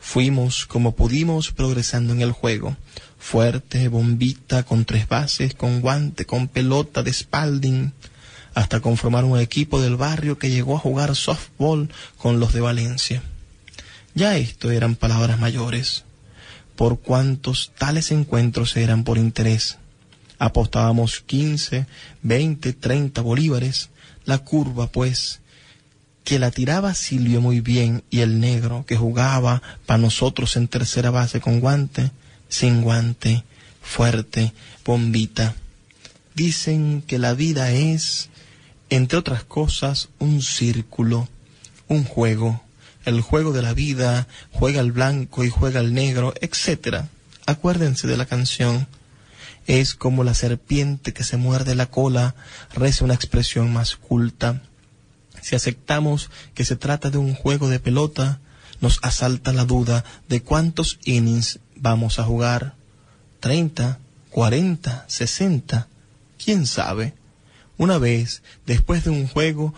Fuimos, 0.00 0.66
como 0.66 0.96
pudimos, 0.96 1.52
progresando 1.52 2.12
en 2.12 2.22
el 2.22 2.32
juego 2.32 2.76
fuerte, 3.18 3.88
bombita, 3.88 4.62
con 4.62 4.84
tres 4.84 5.08
bases, 5.08 5.54
con 5.54 5.80
guante, 5.80 6.24
con 6.24 6.48
pelota 6.48 7.02
de 7.02 7.12
Spalding, 7.12 7.92
hasta 8.54 8.80
conformar 8.80 9.24
un 9.24 9.38
equipo 9.38 9.80
del 9.80 9.96
barrio 9.96 10.38
que 10.38 10.50
llegó 10.50 10.76
a 10.76 10.80
jugar 10.80 11.14
softball 11.14 11.90
con 12.16 12.40
los 12.40 12.52
de 12.52 12.60
Valencia. 12.60 13.22
Ya 14.14 14.36
esto 14.36 14.70
eran 14.70 14.96
palabras 14.96 15.38
mayores, 15.38 16.04
por 16.74 17.00
cuantos 17.00 17.72
tales 17.76 18.10
encuentros 18.10 18.76
eran 18.76 19.04
por 19.04 19.18
interés. 19.18 19.78
Apostábamos 20.38 21.20
quince, 21.20 21.86
veinte, 22.22 22.72
treinta 22.72 23.20
bolívares, 23.20 23.90
la 24.24 24.38
curva, 24.38 24.86
pues, 24.86 25.40
que 26.24 26.38
la 26.38 26.50
tiraba 26.50 26.94
Silvio 26.94 27.40
muy 27.40 27.60
bien 27.60 28.04
y 28.10 28.20
el 28.20 28.38
negro 28.38 28.84
que 28.86 28.96
jugaba 28.96 29.62
para 29.86 29.98
nosotros 29.98 30.56
en 30.56 30.68
tercera 30.68 31.10
base 31.10 31.40
con 31.40 31.60
guante, 31.60 32.10
sin 32.48 32.82
guante, 32.82 33.44
fuerte, 33.82 34.52
bombita. 34.84 35.54
Dicen 36.34 37.02
que 37.06 37.18
la 37.18 37.34
vida 37.34 37.72
es, 37.72 38.28
entre 38.90 39.18
otras 39.18 39.44
cosas, 39.44 40.08
un 40.18 40.42
círculo, 40.42 41.28
un 41.88 42.04
juego. 42.04 42.62
El 43.04 43.20
juego 43.20 43.52
de 43.52 43.62
la 43.62 43.74
vida, 43.74 44.28
juega 44.52 44.80
el 44.80 44.92
blanco 44.92 45.44
y 45.44 45.50
juega 45.50 45.80
el 45.80 45.94
negro, 45.94 46.34
etc. 46.40 47.04
Acuérdense 47.46 48.06
de 48.06 48.16
la 48.16 48.26
canción. 48.26 48.86
Es 49.66 49.94
como 49.94 50.24
la 50.24 50.34
serpiente 50.34 51.12
que 51.12 51.24
se 51.24 51.36
muerde 51.36 51.74
la 51.74 51.86
cola, 51.86 52.34
reza 52.74 53.04
una 53.04 53.14
expresión 53.14 53.72
más 53.72 53.96
culta. 53.96 54.62
Si 55.42 55.56
aceptamos 55.56 56.30
que 56.54 56.64
se 56.64 56.76
trata 56.76 57.10
de 57.10 57.18
un 57.18 57.34
juego 57.34 57.68
de 57.68 57.80
pelota, 57.80 58.40
nos 58.80 58.98
asalta 59.02 59.52
la 59.52 59.64
duda 59.64 60.04
de 60.28 60.42
cuántos 60.42 60.98
innings 61.04 61.60
vamos 61.80 62.18
a 62.18 62.24
jugar. 62.24 62.74
¿30? 63.40 63.98
¿40? 64.32 65.06
¿60? 65.06 65.86
¿Quién 66.42 66.66
sabe? 66.66 67.14
Una 67.76 67.98
vez, 67.98 68.42
después 68.66 69.04
de 69.04 69.10
un 69.10 69.28
juego, 69.28 69.72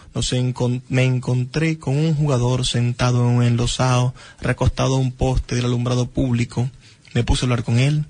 me 0.88 1.04
encontré 1.04 1.78
con 1.78 1.96
un 1.96 2.14
jugador 2.14 2.64
sentado 2.64 3.20
en 3.20 3.36
un 3.36 3.42
enlosado, 3.42 4.14
recostado 4.40 4.94
a 4.94 4.98
un 4.98 5.12
poste 5.12 5.54
del 5.54 5.66
alumbrado 5.66 6.06
público. 6.08 6.70
Me 7.12 7.24
puse 7.24 7.44
a 7.44 7.46
hablar 7.46 7.62
con 7.62 7.78
él, 7.78 8.06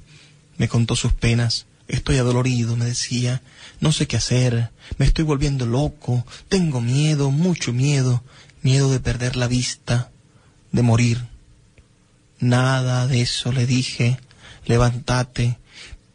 me 0.59 0.69
contó 0.69 0.95
sus 0.95 1.13
penas. 1.13 1.67
Estoy 1.89 2.19
adolorido, 2.19 2.77
me 2.77 2.85
decía. 2.85 3.43
No 3.81 3.91
sé 3.91 4.07
qué 4.07 4.17
hacer. 4.17 4.71
Me 4.99 5.07
estoy 5.07 5.25
volviendo 5.25 5.67
loco. 5.67 6.25
Tengo 6.49 6.81
miedo, 6.81 7.33
mucho 7.33 7.73
miedo. 7.73 8.23
Miedo 8.63 8.93
de 8.93 9.01
perder 9.01 9.35
la 9.35 9.49
vista 9.49 10.13
de 10.71 10.83
morir. 10.83 11.30
Nada 12.41 13.07
de 13.07 13.21
eso 13.21 13.53
le 13.53 13.67
dije. 13.67 14.19
Levántate, 14.67 15.59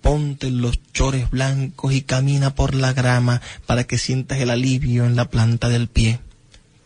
ponte 0.01 0.51
los 0.51 0.77
chores 0.93 1.29
blancos 1.29 1.93
y 1.93 2.01
camina 2.01 2.55
por 2.55 2.75
la 2.75 2.91
grama 2.93 3.41
para 3.65 3.85
que 3.85 3.97
sientas 3.97 4.39
el 4.39 4.49
alivio 4.49 5.05
en 5.05 5.15
la 5.15 5.29
planta 5.29 5.69
del 5.69 5.87
pie. 5.87 6.19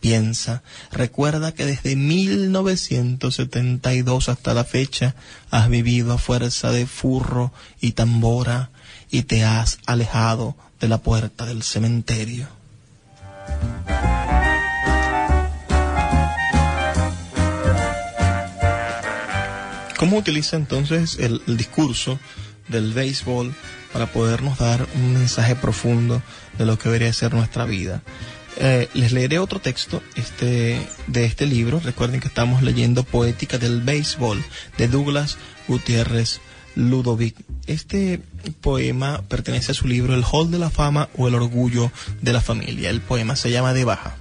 Piensa, 0.00 0.62
recuerda 0.90 1.52
que 1.52 1.66
desde 1.66 1.96
1972 1.96 4.30
hasta 4.30 4.54
la 4.54 4.64
fecha 4.64 5.14
has 5.50 5.68
vivido 5.68 6.14
a 6.14 6.18
fuerza 6.18 6.72
de 6.72 6.86
furro 6.86 7.52
y 7.80 7.92
tambora 7.92 8.70
y 9.10 9.24
te 9.24 9.44
has 9.44 9.78
alejado 9.84 10.56
de 10.80 10.88
la 10.88 10.96
puerta 10.98 11.44
del 11.44 11.62
cementerio. 11.62 12.48
¿Cómo 20.00 20.16
utiliza 20.16 20.56
entonces 20.56 21.18
el, 21.18 21.42
discurso 21.58 22.18
del 22.68 22.94
béisbol 22.94 23.54
para 23.92 24.06
podernos 24.06 24.56
dar 24.58 24.88
un 24.94 25.12
mensaje 25.12 25.56
profundo 25.56 26.22
de 26.56 26.64
lo 26.64 26.78
que 26.78 26.88
debería 26.88 27.12
ser 27.12 27.34
nuestra 27.34 27.66
vida? 27.66 28.02
Eh, 28.56 28.88
les 28.94 29.12
leeré 29.12 29.38
otro 29.38 29.60
texto 29.60 30.02
este, 30.16 30.80
de 31.06 31.24
este 31.26 31.44
libro. 31.44 31.80
Recuerden 31.80 32.20
que 32.20 32.28
estamos 32.28 32.62
leyendo 32.62 33.02
Poética 33.02 33.58
del 33.58 33.82
Béisbol 33.82 34.42
de 34.78 34.88
Douglas 34.88 35.36
Gutiérrez 35.68 36.40
Ludovic. 36.76 37.36
Este 37.66 38.22
poema 38.62 39.20
pertenece 39.28 39.72
a 39.72 39.74
su 39.74 39.86
libro 39.86 40.14
El 40.14 40.24
Hall 40.24 40.50
de 40.50 40.60
la 40.60 40.70
Fama 40.70 41.10
o 41.18 41.28
El 41.28 41.34
Orgullo 41.34 41.92
de 42.22 42.32
la 42.32 42.40
Familia. 42.40 42.88
El 42.88 43.02
poema 43.02 43.36
se 43.36 43.50
llama 43.50 43.74
De 43.74 43.84
Baja. 43.84 44.16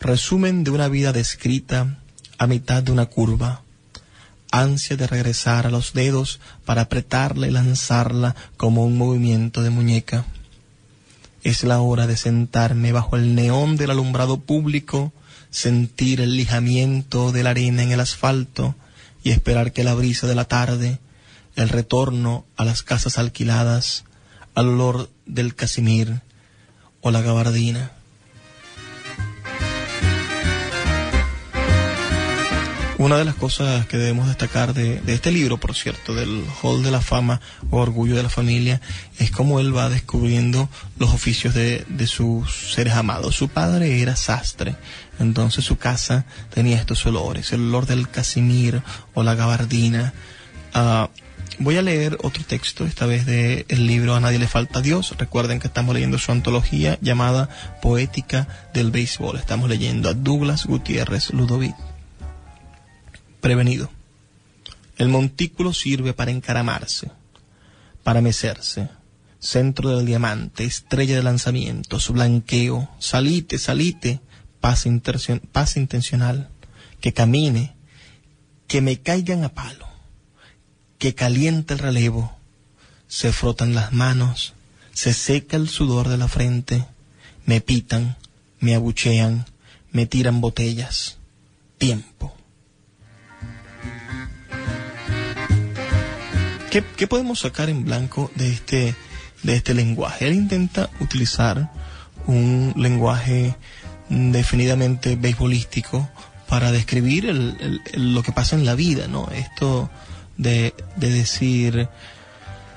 Resumen 0.00 0.64
de 0.64 0.72
una 0.72 0.88
vida 0.88 1.12
descrita 1.12 2.00
a 2.38 2.48
mitad 2.48 2.82
de 2.82 2.90
una 2.90 3.06
curva 3.06 3.62
ansia 4.50 4.96
de 4.96 5.06
regresar 5.06 5.66
a 5.66 5.70
los 5.70 5.92
dedos 5.92 6.40
para 6.64 6.82
apretarla 6.82 7.46
y 7.46 7.50
lanzarla 7.50 8.34
como 8.56 8.84
un 8.84 8.96
movimiento 8.96 9.62
de 9.62 9.70
muñeca. 9.70 10.24
Es 11.42 11.62
la 11.64 11.80
hora 11.80 12.06
de 12.06 12.16
sentarme 12.16 12.92
bajo 12.92 13.16
el 13.16 13.34
neón 13.34 13.76
del 13.76 13.90
alumbrado 13.90 14.40
público, 14.40 15.12
sentir 15.50 16.20
el 16.20 16.36
lijamiento 16.36 17.32
de 17.32 17.42
la 17.42 17.50
arena 17.50 17.82
en 17.82 17.92
el 17.92 18.00
asfalto 18.00 18.74
y 19.22 19.30
esperar 19.30 19.72
que 19.72 19.84
la 19.84 19.94
brisa 19.94 20.26
de 20.26 20.34
la 20.34 20.44
tarde, 20.44 20.98
el 21.56 21.68
retorno 21.68 22.44
a 22.56 22.64
las 22.64 22.82
casas 22.82 23.18
alquiladas, 23.18 24.04
al 24.54 24.68
olor 24.68 25.10
del 25.26 25.54
casimir 25.54 26.20
o 27.00 27.10
la 27.10 27.20
gabardina, 27.20 27.92
Una 32.98 33.16
de 33.16 33.24
las 33.24 33.36
cosas 33.36 33.86
que 33.86 33.96
debemos 33.96 34.26
destacar 34.26 34.74
de, 34.74 35.00
este 35.06 35.30
libro, 35.30 35.56
por 35.56 35.76
cierto, 35.76 36.16
del 36.16 36.44
Hall 36.60 36.82
de 36.82 36.90
la 36.90 37.00
Fama 37.00 37.40
o 37.70 37.78
Orgullo 37.78 38.16
de 38.16 38.24
la 38.24 38.28
Familia, 38.28 38.80
es 39.20 39.30
cómo 39.30 39.60
él 39.60 39.74
va 39.74 39.88
descubriendo 39.88 40.68
los 40.98 41.14
oficios 41.14 41.54
de, 41.54 41.84
sus 42.08 42.72
seres 42.74 42.94
amados. 42.94 43.36
Su 43.36 43.48
padre 43.48 44.02
era 44.02 44.16
sastre, 44.16 44.74
entonces 45.20 45.64
su 45.64 45.78
casa 45.78 46.24
tenía 46.52 46.76
estos 46.76 47.06
olores, 47.06 47.52
el 47.52 47.68
olor 47.68 47.86
del 47.86 48.08
casimir 48.08 48.82
o 49.14 49.22
la 49.22 49.36
gabardina. 49.36 50.12
Ah, 50.74 51.08
Voy 51.60 51.76
a 51.76 51.82
leer 51.82 52.18
otro 52.22 52.44
texto, 52.44 52.84
esta 52.84 53.04
vez 53.06 53.26
del 53.26 53.64
libro 53.86 54.14
A 54.14 54.20
nadie 54.20 54.38
le 54.38 54.46
falta 54.46 54.80
Dios. 54.80 55.12
Recuerden 55.18 55.58
que 55.58 55.66
estamos 55.66 55.92
leyendo 55.92 56.16
su 56.18 56.30
antología 56.30 56.98
llamada 57.00 57.48
Poética 57.82 58.46
del 58.72 58.92
Béisbol. 58.92 59.38
Estamos 59.38 59.68
leyendo 59.68 60.08
a 60.08 60.14
Douglas 60.14 60.66
Gutiérrez 60.66 61.32
Ludovic. 61.32 61.74
El 64.96 65.08
montículo 65.08 65.72
sirve 65.72 66.12
para 66.12 66.30
encaramarse, 66.30 67.10
para 68.02 68.20
mecerse. 68.20 68.88
Centro 69.40 69.96
del 69.96 70.06
diamante, 70.06 70.64
estrella 70.64 71.14
de 71.14 71.22
lanzamiento, 71.22 72.00
su 72.00 72.12
blanqueo. 72.12 72.90
Salite, 72.98 73.58
salite, 73.58 74.20
pase, 74.60 74.90
pase 75.52 75.78
intencional. 75.78 76.48
Que 77.00 77.12
camine, 77.12 77.74
que 78.66 78.80
me 78.80 79.00
caigan 79.00 79.44
a 79.44 79.50
palo 79.50 79.88
que 80.98 81.14
calienta 81.14 81.74
el 81.74 81.80
relevo, 81.80 82.36
se 83.06 83.32
frotan 83.32 83.74
las 83.74 83.92
manos, 83.92 84.54
se 84.92 85.14
seca 85.14 85.56
el 85.56 85.68
sudor 85.68 86.08
de 86.08 86.18
la 86.18 86.28
frente, 86.28 86.84
me 87.46 87.60
pitan, 87.60 88.16
me 88.58 88.74
abuchean, 88.74 89.46
me 89.92 90.06
tiran 90.06 90.40
botellas. 90.40 91.16
Tiempo. 91.78 92.34
¿Qué, 96.78 96.84
¿Qué, 96.96 97.06
podemos 97.08 97.40
sacar 97.40 97.70
en 97.70 97.84
blanco 97.84 98.30
de 98.36 98.52
este, 98.52 98.94
de 99.42 99.56
este 99.56 99.74
lenguaje? 99.74 100.28
Él 100.28 100.34
intenta 100.34 100.90
utilizar 101.00 101.72
un 102.28 102.72
lenguaje 102.76 103.56
definidamente 104.08 105.16
beisbolístico 105.16 106.08
para 106.48 106.70
describir 106.70 107.26
el, 107.26 107.80
lo 107.94 108.22
que 108.22 108.30
pasa 108.30 108.54
en 108.54 108.64
la 108.64 108.76
vida, 108.76 109.08
¿no? 109.08 109.28
Esto 109.32 109.90
de, 110.36 110.72
decir, 110.94 111.88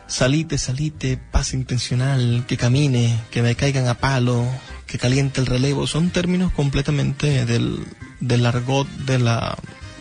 salite, 0.08 0.58
salite, 0.58 1.20
paz 1.32 1.54
intencional, 1.54 2.46
que 2.48 2.58
camine, 2.58 3.20
que 3.30 3.44
me 3.44 3.54
caigan 3.54 3.88
a 3.88 4.00
palo, 4.00 4.48
que 4.88 4.98
caliente 4.98 5.42
el 5.42 5.46
relevo, 5.46 5.86
son 5.86 6.10
términos 6.10 6.52
completamente 6.54 7.46
del, 7.46 7.86
del 8.20 8.48
argot 8.48 8.88
de 9.06 9.20
la 9.20 9.56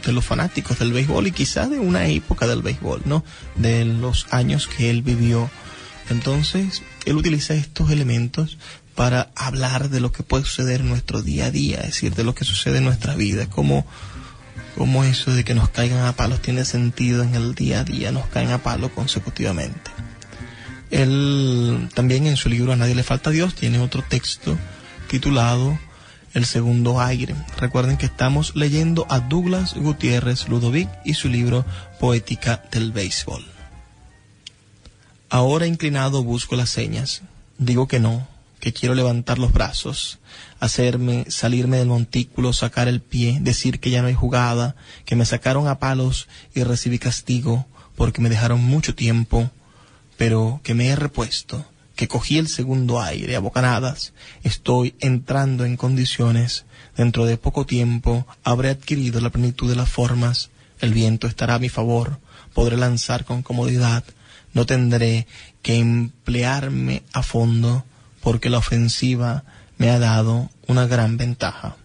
de 0.08 0.12
los 0.12 0.24
fanáticos 0.24 0.78
del 0.78 0.92
béisbol 0.92 1.26
y 1.26 1.32
quizás 1.32 1.70
de 1.70 1.78
una 1.78 2.06
época 2.06 2.46
del 2.46 2.62
béisbol, 2.62 3.02
¿no? 3.04 3.24
De 3.56 3.84
los 3.84 4.26
años 4.30 4.66
que 4.66 4.90
él 4.90 5.02
vivió. 5.02 5.50
Entonces, 6.08 6.82
él 7.04 7.16
utiliza 7.16 7.54
estos 7.54 7.90
elementos 7.90 8.58
para 8.94 9.30
hablar 9.34 9.88
de 9.88 10.00
lo 10.00 10.12
que 10.12 10.22
puede 10.22 10.44
suceder 10.44 10.80
en 10.80 10.88
nuestro 10.88 11.22
día 11.22 11.46
a 11.46 11.50
día, 11.50 11.78
es 11.78 11.86
decir, 11.86 12.14
de 12.14 12.24
lo 12.24 12.34
que 12.34 12.44
sucede 12.44 12.78
en 12.78 12.84
nuestra 12.84 13.14
vida, 13.14 13.46
como 13.48 13.84
eso 15.04 15.32
de 15.32 15.44
que 15.44 15.54
nos 15.54 15.70
caigan 15.70 16.04
a 16.04 16.12
palos 16.12 16.42
tiene 16.42 16.64
sentido 16.64 17.22
en 17.22 17.34
el 17.34 17.54
día 17.54 17.80
a 17.80 17.84
día, 17.84 18.12
nos 18.12 18.26
caen 18.26 18.50
a 18.50 18.62
palos 18.62 18.90
consecutivamente. 18.92 19.90
Él 20.90 21.88
también 21.94 22.26
en 22.26 22.36
su 22.36 22.48
libro 22.48 22.72
A 22.72 22.76
nadie 22.76 22.94
le 22.94 23.04
falta 23.04 23.30
Dios 23.30 23.54
tiene 23.54 23.78
otro 23.78 24.02
texto 24.02 24.58
titulado 25.08 25.78
El 26.32 26.46
segundo 26.46 27.00
aire. 27.00 27.34
Recuerden 27.56 27.96
que 27.96 28.06
estamos 28.06 28.54
leyendo 28.54 29.06
a 29.10 29.18
Douglas 29.18 29.74
Gutiérrez 29.74 30.48
Ludovic 30.48 30.88
y 31.04 31.14
su 31.14 31.28
libro 31.28 31.64
Poética 31.98 32.62
del 32.70 32.92
Béisbol. 32.92 33.44
Ahora 35.28 35.66
inclinado 35.66 36.22
busco 36.22 36.54
las 36.54 36.70
señas. 36.70 37.22
Digo 37.58 37.88
que 37.88 37.98
no, 37.98 38.28
que 38.60 38.72
quiero 38.72 38.94
levantar 38.94 39.38
los 39.38 39.52
brazos, 39.52 40.18
hacerme, 40.60 41.24
salirme 41.28 41.78
del 41.78 41.88
montículo, 41.88 42.52
sacar 42.52 42.88
el 42.88 43.00
pie, 43.00 43.38
decir 43.40 43.80
que 43.80 43.90
ya 43.90 44.02
no 44.02 44.08
hay 44.08 44.14
jugada, 44.14 44.76
que 45.04 45.16
me 45.16 45.24
sacaron 45.24 45.66
a 45.66 45.78
palos 45.78 46.28
y 46.54 46.62
recibí 46.62 46.98
castigo 46.98 47.66
porque 47.96 48.20
me 48.20 48.28
dejaron 48.28 48.62
mucho 48.62 48.94
tiempo, 48.94 49.50
pero 50.16 50.60
que 50.62 50.74
me 50.74 50.88
he 50.88 50.96
repuesto, 50.96 51.64
que 52.00 52.08
cogí 52.08 52.38
el 52.38 52.48
segundo 52.48 53.02
aire 53.02 53.36
a 53.36 53.40
bocanadas, 53.40 54.14
estoy 54.42 54.94
entrando 55.00 55.66
en 55.66 55.76
condiciones, 55.76 56.64
dentro 56.96 57.26
de 57.26 57.36
poco 57.36 57.66
tiempo 57.66 58.26
habré 58.42 58.70
adquirido 58.70 59.20
la 59.20 59.28
plenitud 59.28 59.68
de 59.68 59.76
las 59.76 59.90
formas, 59.90 60.48
el 60.80 60.94
viento 60.94 61.26
estará 61.26 61.56
a 61.56 61.58
mi 61.58 61.68
favor, 61.68 62.18
podré 62.54 62.78
lanzar 62.78 63.26
con 63.26 63.42
comodidad, 63.42 64.02
no 64.54 64.64
tendré 64.64 65.26
que 65.60 65.76
emplearme 65.76 67.02
a 67.12 67.22
fondo, 67.22 67.84
porque 68.22 68.48
la 68.48 68.56
ofensiva 68.56 69.44
me 69.76 69.90
ha 69.90 69.98
dado 69.98 70.48
una 70.68 70.86
gran 70.86 71.18
ventaja. 71.18 71.76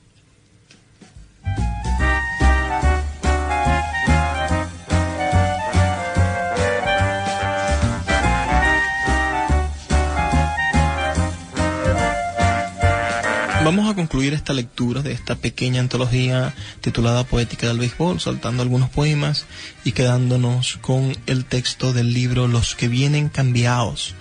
Vamos 13.65 13.89
a 13.89 13.95
concluir 13.95 14.35
esta 14.35 14.53
lectura 14.53 15.01
de 15.01 15.11
esta 15.11 15.33
pequeña 15.33 15.79
antología 15.81 16.53
titulada 16.81 17.23
Poética 17.23 17.65
del 17.65 17.79
Béisbol, 17.79 18.19
saltando 18.19 18.61
algunos 18.61 18.91
poemas 18.91 19.47
y 19.83 19.93
quedándonos 19.93 20.77
con 20.81 21.17
el 21.25 21.45
texto 21.45 21.91
del 21.91 22.13
libro 22.13 22.47
Los 22.47 22.75
que 22.75 22.87
vienen 22.87 23.27
cambiados, 23.27 24.13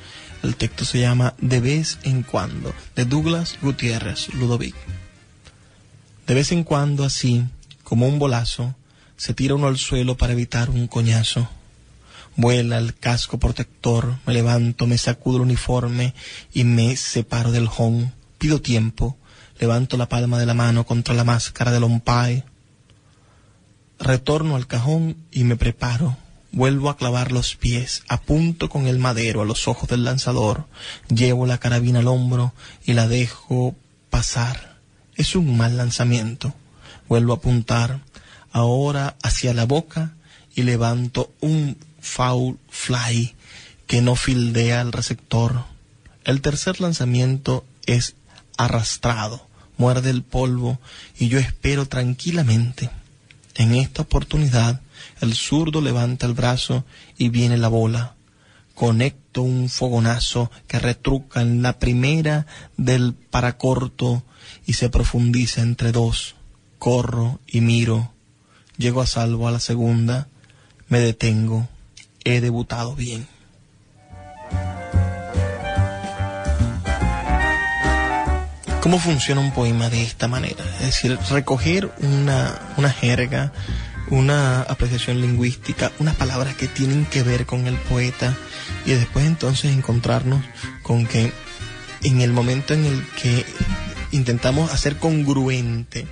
el 0.43 0.57
texto 0.57 0.87
se 0.87 1.01
llama 1.01 1.35
De 1.43 1.61
vez 1.61 1.99
en 2.05 2.23
cuando, 2.23 2.73
de 2.97 3.05
Douglas 3.05 3.59
Gutiérrez 3.61 4.33
Ludovic. 4.33 4.75
De 6.27 6.33
vez 6.33 6.51
en 6.51 6.65
cuando, 6.65 7.05
así, 7.05 7.45
como 7.83 8.09
un 8.09 8.19
bolazo, 8.19 8.75
se 9.19 9.35
tira 9.35 9.57
uno 9.57 9.67
al 9.67 9.77
suelo 9.77 10.17
para 10.17 10.33
evitar 10.33 10.71
un 10.71 10.87
coñazo. 10.87 11.51
Vuela 12.37 12.79
el 12.79 12.95
casco 12.95 13.39
protector, 13.39 14.17
me 14.25 14.33
levanto, 14.33 14.87
me 14.87 14.97
sacudo 14.97 15.37
el 15.37 15.43
uniforme 15.43 16.15
y 16.55 16.65
me 16.65 16.97
separo 16.97 17.53
del 17.53 17.69
home. 17.77 18.11
Pido 18.39 18.63
tiempo, 18.63 19.19
levanto 19.65 19.97
la 19.97 20.11
palma 20.11 20.39
de 20.39 20.45
la 20.45 20.53
mano 20.53 20.85
contra 20.85 21.15
la 21.15 21.25
máscara 21.25 21.73
del 21.73 21.85
umpire. 21.85 22.45
Retorno 23.99 24.57
al 24.57 24.67
cajón 24.67 25.17
y 25.31 25.45
me 25.45 25.57
preparo 25.57 26.19
Vuelvo 26.57 26.89
a 26.89 26.97
clavar 26.97 27.33
los 27.33 27.57
pies, 27.57 28.05
apunto 28.07 28.69
con 28.69 28.87
el 28.87 29.01
madero 29.01 29.43
a 29.43 29.45
los 29.45 29.67
ojos 29.67 29.89
del 29.89 30.05
lanzador, 30.05 30.67
llevo 31.09 31.47
la 31.47 31.59
carabina 31.59 31.99
al 31.99 32.07
hombro 32.07 32.55
y 32.85 32.93
la 32.93 33.09
dejo 33.09 33.75
pasar. 34.09 34.79
Es 35.17 35.35
un 35.35 35.57
mal 35.57 35.77
lanzamiento. 35.77 36.55
Vuelvo 37.09 37.33
a 37.33 37.37
apuntar, 37.39 38.03
ahora 38.53 39.17
hacia 39.25 39.53
la 39.53 39.65
boca 39.65 40.13
y 40.55 40.63
levanto 40.63 41.33
un 41.41 41.77
foul 41.99 42.57
fly 42.69 43.35
que 43.89 44.01
no 44.01 44.15
fildea 44.15 44.81
al 44.81 44.93
receptor. 44.93 45.65
El 46.23 46.41
tercer 46.41 46.81
lanzamiento 46.81 47.65
es 47.85 48.15
arrastrado, 48.57 49.49
muerde 49.77 50.11
el 50.11 50.23
polvo 50.23 50.79
y 51.19 51.29
yo 51.29 51.39
espero 51.39 51.87
tranquilamente. 51.87 52.91
En 53.55 53.75
esta 53.75 54.03
oportunidad 54.03 54.81
el 55.21 55.35
zurdo 55.35 55.81
levanta 55.81 56.27
el 56.27 56.35
brazo 56.35 56.85
y 57.17 57.29
viene 57.29 57.57
la 57.57 57.69
bola. 57.69 58.15
Conecto 58.75 59.43
un 59.43 59.69
fogonazo 59.69 60.51
que 60.67 60.81
retruca 60.81 61.41
en 61.41 61.63
la 61.63 61.79
primera 61.79 62.47
del 62.77 63.15
paracorto 63.15 64.25
y 64.67 64.73
se 64.75 64.91
profundiza 64.91 65.63
entre 65.63 65.93
dos. 65.93 66.35
Corro 66.79 67.41
y 67.47 67.61
miro. 67.61 68.13
Llego 68.77 69.01
a 69.01 69.07
salvo 69.07 69.47
a 69.47 69.53
la 69.53 69.61
segunda. 69.61 70.29
Me 70.89 70.99
detengo. 70.99 71.69
He 72.25 72.41
debutado 72.41 72.97
bien. 72.97 73.29
¿Cómo 78.85 78.99
funciona 78.99 79.41
un 79.41 79.51
poema 79.51 79.89
de 79.89 80.03
esta 80.03 80.29
manera? 80.29 80.63
Es 80.75 80.85
decir, 80.85 81.19
recoger 81.31 81.91
una, 82.01 82.61
una 82.77 82.91
jerga, 82.91 83.51
una 84.11 84.61
apreciación 84.61 85.23
lingüística, 85.23 85.91
unas 86.01 86.17
palabras 86.17 86.55
que 86.55 86.69
tienen 86.69 87.07
que 87.07 87.23
ver 87.23 87.47
con 87.47 87.67
el 87.67 87.77
poeta 87.77 88.37
y 88.85 88.91
después 88.91 89.25
entonces 89.25 89.73
encontrarnos 89.73 90.45
con 90.83 91.07
que 91.07 91.33
en 92.03 92.21
el 92.21 92.35
momento 92.35 92.75
en 92.75 92.85
el 92.85 93.07
que 93.23 93.47
intentamos 94.11 94.71
hacer 94.71 94.99
congruente 94.99 96.07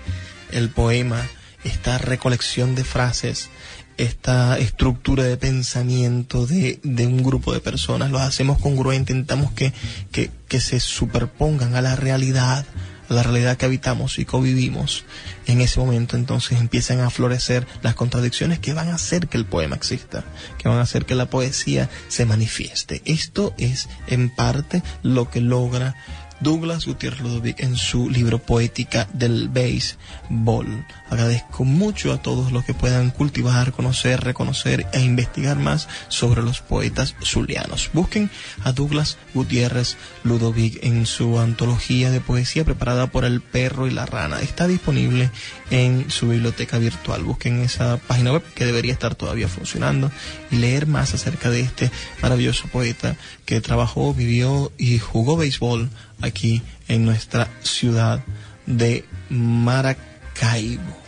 el 0.50 0.70
poema, 0.70 1.28
esta 1.64 1.98
recolección 1.98 2.74
de 2.74 2.84
frases, 2.84 3.50
esta 3.96 4.58
estructura 4.58 5.24
de 5.24 5.36
pensamiento 5.36 6.46
de, 6.46 6.80
de 6.82 7.06
un 7.06 7.22
grupo 7.22 7.52
de 7.52 7.60
personas, 7.60 8.10
lo 8.10 8.18
hacemos 8.18 8.58
congruente, 8.58 9.12
intentamos 9.12 9.52
que, 9.52 9.72
que, 10.10 10.30
que 10.48 10.60
se 10.60 10.80
superpongan 10.80 11.74
a 11.74 11.82
la 11.82 11.96
realidad, 11.96 12.66
la 13.08 13.22
realidad 13.22 13.56
que 13.56 13.66
habitamos 13.66 14.18
y 14.18 14.24
convivimos, 14.24 15.04
en 15.46 15.60
ese 15.60 15.80
momento 15.80 16.16
entonces 16.16 16.58
empiezan 16.58 17.00
a 17.00 17.10
florecer 17.10 17.66
las 17.82 17.94
contradicciones 17.94 18.58
que 18.58 18.72
van 18.72 18.88
a 18.88 18.94
hacer 18.94 19.28
que 19.28 19.36
el 19.36 19.44
poema 19.44 19.76
exista, 19.76 20.24
que 20.58 20.68
van 20.68 20.78
a 20.78 20.82
hacer 20.82 21.04
que 21.04 21.14
la 21.14 21.26
poesía 21.26 21.90
se 22.08 22.26
manifieste. 22.26 23.02
Esto 23.04 23.54
es 23.58 23.88
en 24.06 24.30
parte 24.30 24.82
lo 25.02 25.30
que 25.30 25.40
logra 25.40 25.94
Douglas 26.42 26.86
Gutiérrez 26.86 27.20
Ludovic 27.20 27.60
en 27.60 27.76
su 27.76 28.10
libro 28.10 28.40
Poética 28.40 29.08
del 29.12 29.48
Béisbol. 29.48 30.84
Agradezco 31.12 31.66
mucho 31.66 32.10
a 32.10 32.22
todos 32.22 32.52
los 32.52 32.64
que 32.64 32.72
puedan 32.72 33.10
cultivar, 33.10 33.72
conocer, 33.72 34.24
reconocer 34.24 34.86
e 34.94 35.00
investigar 35.00 35.58
más 35.58 35.86
sobre 36.08 36.42
los 36.42 36.62
poetas 36.62 37.14
zulianos. 37.22 37.90
Busquen 37.92 38.30
a 38.64 38.72
Douglas 38.72 39.18
Gutiérrez 39.34 39.98
Ludovic 40.24 40.82
en 40.82 41.04
su 41.04 41.38
antología 41.38 42.10
de 42.10 42.22
poesía 42.22 42.64
preparada 42.64 43.08
por 43.08 43.26
El 43.26 43.42
Perro 43.42 43.86
y 43.86 43.90
la 43.90 44.06
Rana. 44.06 44.40
Está 44.40 44.66
disponible 44.66 45.30
en 45.70 46.10
su 46.10 46.30
biblioteca 46.30 46.78
virtual. 46.78 47.24
Busquen 47.24 47.60
esa 47.60 47.98
página 47.98 48.32
web 48.32 48.42
que 48.54 48.64
debería 48.64 48.94
estar 48.94 49.14
todavía 49.14 49.48
funcionando 49.48 50.10
y 50.50 50.56
leer 50.56 50.86
más 50.86 51.12
acerca 51.12 51.50
de 51.50 51.60
este 51.60 51.90
maravilloso 52.22 52.68
poeta 52.68 53.16
que 53.44 53.60
trabajó, 53.60 54.14
vivió 54.14 54.72
y 54.78 54.98
jugó 54.98 55.36
béisbol 55.36 55.90
aquí 56.22 56.62
en 56.88 57.04
nuestra 57.04 57.50
ciudad 57.62 58.24
de 58.64 59.04
Maracaibo. 59.28 61.01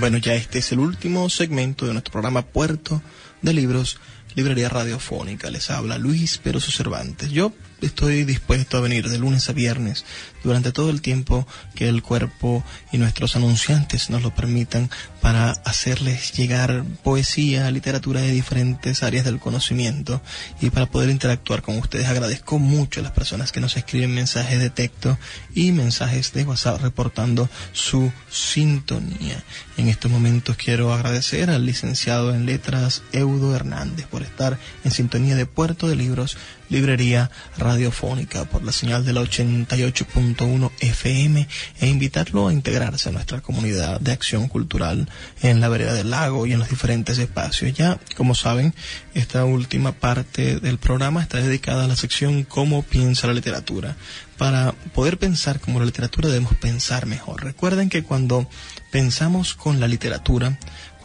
Bueno, 0.00 0.18
ya 0.18 0.34
este 0.34 0.60
es 0.60 0.70
el 0.70 0.78
último 0.78 1.28
segmento 1.28 1.84
de 1.84 1.92
nuestro 1.92 2.12
programa 2.12 2.42
Puerto 2.42 3.02
de 3.42 3.52
Libros, 3.52 3.98
Librería 4.36 4.68
Radiofónica. 4.68 5.50
Les 5.50 5.70
habla 5.70 5.98
Luis 5.98 6.38
Peroso 6.38 6.70
Cervantes. 6.70 7.30
Yo 7.30 7.52
estoy 7.80 8.24
dispuesto 8.24 8.76
a 8.76 8.80
venir 8.80 9.08
de 9.08 9.18
lunes 9.18 9.48
a 9.48 9.52
viernes 9.52 10.04
durante 10.42 10.72
todo 10.72 10.90
el 10.90 11.02
tiempo 11.02 11.46
que 11.74 11.88
el 11.88 12.02
cuerpo 12.02 12.64
y 12.92 12.98
nuestros 12.98 13.36
anunciantes 13.36 14.10
nos 14.10 14.22
lo 14.22 14.34
permitan 14.34 14.90
para 15.20 15.50
hacerles 15.50 16.32
llegar 16.32 16.84
poesía, 17.02 17.70
literatura 17.70 18.20
de 18.20 18.30
diferentes 18.30 19.02
áreas 19.02 19.24
del 19.24 19.38
conocimiento 19.38 20.22
y 20.60 20.70
para 20.70 20.86
poder 20.86 21.10
interactuar 21.10 21.62
con 21.62 21.78
ustedes. 21.78 22.06
Agradezco 22.06 22.58
mucho 22.58 23.00
a 23.00 23.02
las 23.02 23.12
personas 23.12 23.52
que 23.52 23.60
nos 23.60 23.76
escriben 23.76 24.14
mensajes 24.14 24.58
de 24.58 24.70
texto 24.70 25.18
y 25.54 25.72
mensajes 25.72 26.32
de 26.32 26.44
WhatsApp 26.44 26.80
reportando 26.82 27.48
su 27.72 28.12
sintonía. 28.30 29.42
En 29.76 29.88
estos 29.88 30.10
momentos 30.10 30.56
quiero 30.56 30.92
agradecer 30.92 31.50
al 31.50 31.66
licenciado 31.66 32.34
en 32.34 32.46
letras 32.46 33.02
Eudo 33.12 33.54
Hernández 33.54 34.06
por 34.06 34.22
estar 34.22 34.58
en 34.84 34.90
sintonía 34.90 35.36
de 35.36 35.46
Puerto 35.46 35.88
de 35.88 35.96
Libros 35.96 36.36
librería 36.68 37.30
radiofónica 37.56 38.44
por 38.44 38.62
la 38.62 38.72
señal 38.72 39.04
de 39.04 39.12
la 39.12 39.22
88.1 39.22 40.70
FM 40.80 41.48
e 41.80 41.86
invitarlo 41.86 42.48
a 42.48 42.52
integrarse 42.52 43.08
a 43.08 43.12
nuestra 43.12 43.40
comunidad 43.40 44.00
de 44.00 44.12
acción 44.12 44.48
cultural 44.48 45.08
en 45.42 45.60
la 45.60 45.68
vereda 45.68 45.94
del 45.94 46.10
lago 46.10 46.46
y 46.46 46.52
en 46.52 46.58
los 46.58 46.68
diferentes 46.68 47.18
espacios. 47.18 47.72
Ya, 47.74 47.98
como 48.16 48.34
saben, 48.34 48.74
esta 49.14 49.44
última 49.44 49.92
parte 49.92 50.60
del 50.60 50.78
programa 50.78 51.22
está 51.22 51.38
dedicada 51.38 51.84
a 51.84 51.88
la 51.88 51.96
sección 51.96 52.44
Cómo 52.44 52.82
piensa 52.82 53.26
la 53.26 53.34
literatura. 53.34 53.96
Para 54.36 54.72
poder 54.94 55.18
pensar 55.18 55.58
como 55.58 55.80
la 55.80 55.86
literatura 55.86 56.28
debemos 56.28 56.54
pensar 56.54 57.06
mejor. 57.06 57.42
Recuerden 57.42 57.88
que 57.88 58.04
cuando 58.04 58.48
pensamos 58.92 59.54
con 59.54 59.80
la 59.80 59.88
literatura, 59.88 60.58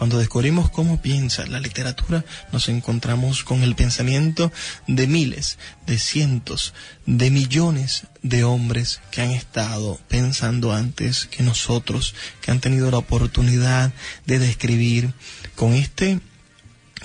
cuando 0.03 0.19
descubrimos 0.19 0.69
cómo 0.69 1.01
piensa 1.01 1.45
la 1.45 1.61
literatura, 1.61 2.25
nos 2.51 2.67
encontramos 2.67 3.45
con 3.45 3.63
el 3.63 3.73
pensamiento 3.73 4.51
de 4.85 5.07
miles, 5.07 5.57
de 5.87 5.97
cientos, 5.97 6.73
de 7.05 7.31
millones 7.31 8.07
de 8.21 8.43
hombres 8.43 8.99
que 9.11 9.21
han 9.21 9.31
estado 9.31 9.97
pensando 10.09 10.73
antes 10.73 11.27
que 11.27 11.41
nosotros, 11.41 12.15
que 12.41 12.51
han 12.51 12.59
tenido 12.59 12.91
la 12.91 12.97
oportunidad 12.97 13.93
de 14.25 14.39
describir 14.39 15.13
con 15.55 15.71
este 15.71 16.19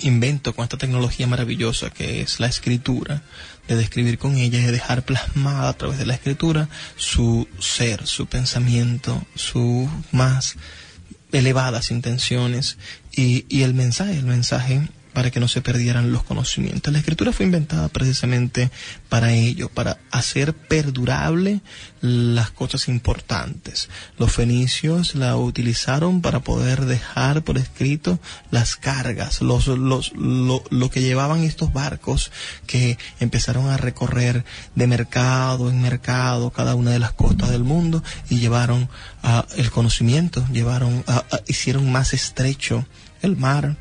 invento, 0.01 0.53
con 0.53 0.63
esta 0.63 0.77
tecnología 0.77 1.25
maravillosa 1.25 1.91
que 1.91 2.19
es 2.19 2.41
la 2.41 2.47
escritura, 2.47 3.23
de 3.69 3.77
describir 3.77 4.17
con 4.17 4.35
ella 4.35 4.59
y 4.59 4.63
de 4.63 4.73
dejar 4.73 5.05
plasmada 5.05 5.69
a 5.69 5.77
través 5.77 5.99
de 5.99 6.05
la 6.05 6.15
escritura 6.15 6.67
su 6.97 7.47
ser, 7.59 8.05
su 8.07 8.25
pensamiento, 8.25 9.25
su 9.35 9.89
más 10.11 10.57
elevadas 11.31 11.91
intenciones 11.91 12.77
y, 13.11 13.45
y 13.49 13.63
el 13.63 13.73
mensaje, 13.73 14.13
el 14.17 14.25
mensaje 14.25 14.87
para 15.19 15.31
que 15.31 15.41
no 15.41 15.49
se 15.49 15.59
perdieran 15.59 16.13
los 16.13 16.23
conocimientos. 16.23 16.93
La 16.93 16.99
escritura 16.99 17.33
fue 17.33 17.45
inventada 17.45 17.89
precisamente 17.89 18.71
para 19.09 19.33
ello, 19.33 19.67
para 19.67 19.97
hacer 20.11 20.53
perdurable 20.53 21.59
las 21.99 22.51
cosas 22.51 22.87
importantes. 22.87 23.89
Los 24.17 24.31
fenicios 24.31 25.15
la 25.15 25.35
utilizaron 25.35 26.21
para 26.21 26.39
poder 26.39 26.85
dejar 26.85 27.43
por 27.43 27.57
escrito 27.57 28.17
las 28.49 28.77
cargas, 28.77 29.41
los, 29.41 29.67
los, 29.67 30.13
lo, 30.13 30.63
lo 30.69 30.89
que 30.89 31.01
llevaban 31.01 31.43
estos 31.43 31.73
barcos 31.73 32.31
que 32.65 32.97
empezaron 33.19 33.67
a 33.67 33.75
recorrer 33.75 34.45
de 34.75 34.87
mercado 34.87 35.69
en 35.69 35.81
mercado 35.81 36.51
cada 36.51 36.75
una 36.75 36.91
de 36.91 36.99
las 36.99 37.11
costas 37.11 37.49
del 37.49 37.65
mundo 37.65 38.01
y 38.29 38.39
llevaron 38.39 38.87
el 39.57 39.69
conocimiento, 39.69 40.47
llevaron, 40.49 41.03
hicieron 41.45 41.91
más 41.91 42.13
estrecho 42.13 42.85
el 43.21 43.35
mar, 43.35 43.75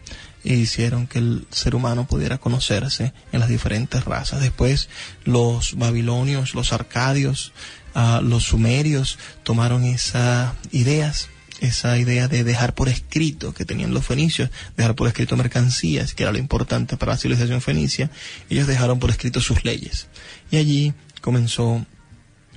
e 0.45 0.55
hicieron 0.55 1.07
que 1.07 1.18
el 1.18 1.47
ser 1.51 1.74
humano 1.74 2.07
pudiera 2.07 2.39
conocerse 2.39 3.12
en 3.32 3.41
las 3.41 3.49
diferentes 3.49 4.05
razas. 4.05 4.41
Después 4.41 4.89
los 5.24 5.76
babilonios, 5.76 6.55
los 6.55 6.72
arcadios, 6.72 7.53
uh, 7.95 8.22
los 8.22 8.45
sumerios 8.45 9.18
tomaron 9.43 9.84
esas 9.84 10.55
ideas 10.72 11.28
esa 11.61 11.99
idea 11.99 12.28
de 12.28 12.45
dejar 12.45 12.74
por 12.74 12.89
escrito 12.89 13.53
que 13.53 13.64
tenían 13.64 13.93
los 13.93 14.07
fenicios, 14.07 14.51
dejar 14.76 14.95
por 14.95 15.09
escrito 15.09 15.36
mercancías, 15.36 16.14
que 16.14 16.22
era 16.22 16.32
lo 16.32 16.39
importante 16.39 16.97
para 16.97 17.12
la 17.12 17.18
civilización 17.18 17.61
fenicia, 17.61 18.11
ellos 18.49 18.66
dejaron 18.66 18.99
por 19.01 19.11
escrito 19.11 19.41
sus 19.41 19.64
leyes. 19.64 20.07
Y 20.51 20.57
allí 20.57 20.95
comenzó 21.20 21.84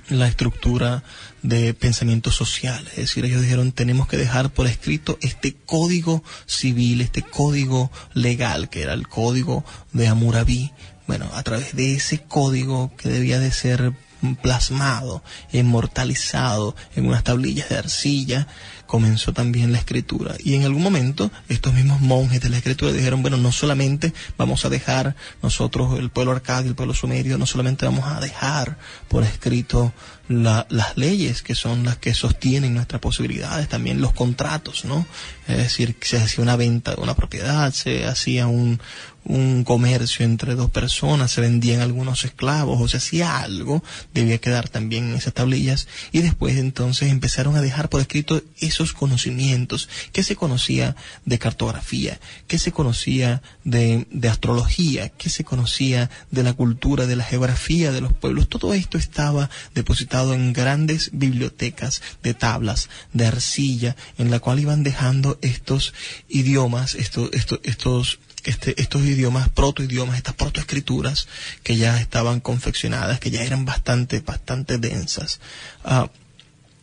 la 0.08 0.28
estructura 0.28 1.02
de 1.42 1.74
pensamiento 1.74 2.30
social. 2.30 2.86
Es 2.88 2.96
decir, 2.96 3.24
ellos 3.24 3.42
dijeron, 3.42 3.72
tenemos 3.72 4.08
que 4.08 4.16
dejar 4.16 4.50
por 4.50 4.66
escrito 4.66 5.18
este 5.20 5.54
código 5.54 6.22
civil, 6.46 7.00
este 7.00 7.22
código 7.22 7.90
legal, 8.14 8.68
que 8.68 8.82
era 8.82 8.94
el 8.94 9.08
código 9.08 9.64
de 9.92 10.08
Hammurabi. 10.08 10.72
Bueno, 11.06 11.30
a 11.34 11.42
través 11.42 11.74
de 11.74 11.94
ese 11.94 12.22
código 12.22 12.92
que 12.96 13.08
debía 13.08 13.38
de 13.38 13.50
ser 13.50 13.92
plasmado, 14.40 15.22
inmortalizado 15.52 16.74
en 16.96 17.06
unas 17.06 17.24
tablillas 17.24 17.68
de 17.68 17.78
arcilla, 17.78 18.46
comenzó 18.92 19.32
también 19.32 19.72
la 19.72 19.78
escritura. 19.78 20.34
Y 20.38 20.54
en 20.54 20.64
algún 20.64 20.82
momento 20.82 21.30
estos 21.48 21.72
mismos 21.72 22.02
monjes 22.02 22.42
de 22.42 22.50
la 22.50 22.58
escritura 22.58 22.92
dijeron, 22.92 23.22
bueno, 23.22 23.38
no 23.38 23.50
solamente 23.50 24.12
vamos 24.36 24.66
a 24.66 24.68
dejar 24.68 25.16
nosotros, 25.42 25.98
el 25.98 26.10
pueblo 26.10 26.32
arcadio, 26.32 26.68
el 26.68 26.74
pueblo 26.74 26.92
sumerio, 26.92 27.38
no 27.38 27.46
solamente 27.46 27.86
vamos 27.86 28.04
a 28.06 28.20
dejar 28.20 28.76
por 29.08 29.24
escrito 29.24 29.94
la, 30.28 30.66
las 30.68 30.96
leyes 30.98 31.42
que 31.42 31.54
son 31.54 31.84
las 31.84 31.96
que 31.96 32.12
sostienen 32.12 32.74
nuestras 32.74 33.00
posibilidades, 33.00 33.66
también 33.68 34.00
los 34.02 34.12
contratos, 34.12 34.84
¿no? 34.84 35.06
Es 35.48 35.56
decir, 35.56 35.96
se 36.02 36.18
hacía 36.18 36.42
una 36.42 36.56
venta 36.56 36.94
de 36.94 37.00
una 37.00 37.14
propiedad, 37.14 37.72
se 37.72 38.04
hacía 38.04 38.46
un, 38.46 38.78
un 39.24 39.64
comercio 39.64 40.24
entre 40.24 40.54
dos 40.54 40.70
personas, 40.70 41.30
se 41.30 41.40
vendían 41.40 41.80
algunos 41.80 42.24
esclavos 42.24 42.80
o 42.80 42.88
se 42.88 42.96
hacía 42.96 43.38
algo, 43.38 43.82
debía 44.14 44.38
quedar 44.38 44.68
también 44.68 45.10
en 45.10 45.16
esas 45.16 45.34
tablillas. 45.34 45.88
Y 46.10 46.20
después 46.20 46.56
entonces 46.56 47.10
empezaron 47.10 47.56
a 47.56 47.62
dejar 47.62 47.88
por 47.88 48.00
escrito 48.00 48.42
esos 48.60 48.92
conocimientos, 48.92 49.88
que 50.12 50.22
se 50.22 50.36
conocía 50.36 50.96
de 51.24 51.38
cartografía, 51.38 52.20
que 52.46 52.58
se 52.58 52.72
conocía 52.72 53.42
de, 53.64 54.06
de 54.10 54.28
astrología, 54.28 55.08
que 55.10 55.30
se 55.30 55.44
conocía 55.44 56.10
de 56.30 56.42
la 56.42 56.52
cultura, 56.52 57.06
de 57.06 57.16
la 57.16 57.24
geografía 57.24 57.92
de 57.92 58.00
los 58.00 58.12
pueblos, 58.12 58.48
todo 58.48 58.74
esto 58.74 58.98
estaba 58.98 59.50
depositado 59.74 60.34
en 60.34 60.52
grandes 60.52 61.10
bibliotecas 61.12 62.02
de 62.22 62.34
tablas, 62.34 62.88
de 63.12 63.26
arcilla, 63.26 63.96
en 64.18 64.30
la 64.30 64.40
cual 64.40 64.60
iban 64.60 64.82
dejando 64.82 65.38
estos 65.42 65.94
idiomas, 66.28 66.94
estos, 66.94 67.30
estos, 67.32 67.60
estos 67.62 68.18
este, 68.44 68.80
estos 68.80 69.02
idiomas, 69.02 69.48
protoidiomas, 69.48 70.16
estas 70.16 70.34
protoescrituras 70.34 71.28
que 71.62 71.76
ya 71.76 72.00
estaban 72.00 72.40
confeccionadas, 72.40 73.20
que 73.20 73.30
ya 73.30 73.42
eran 73.42 73.64
bastante, 73.64 74.20
bastante 74.20 74.78
densas. 74.78 75.40
Uh, 75.84 76.08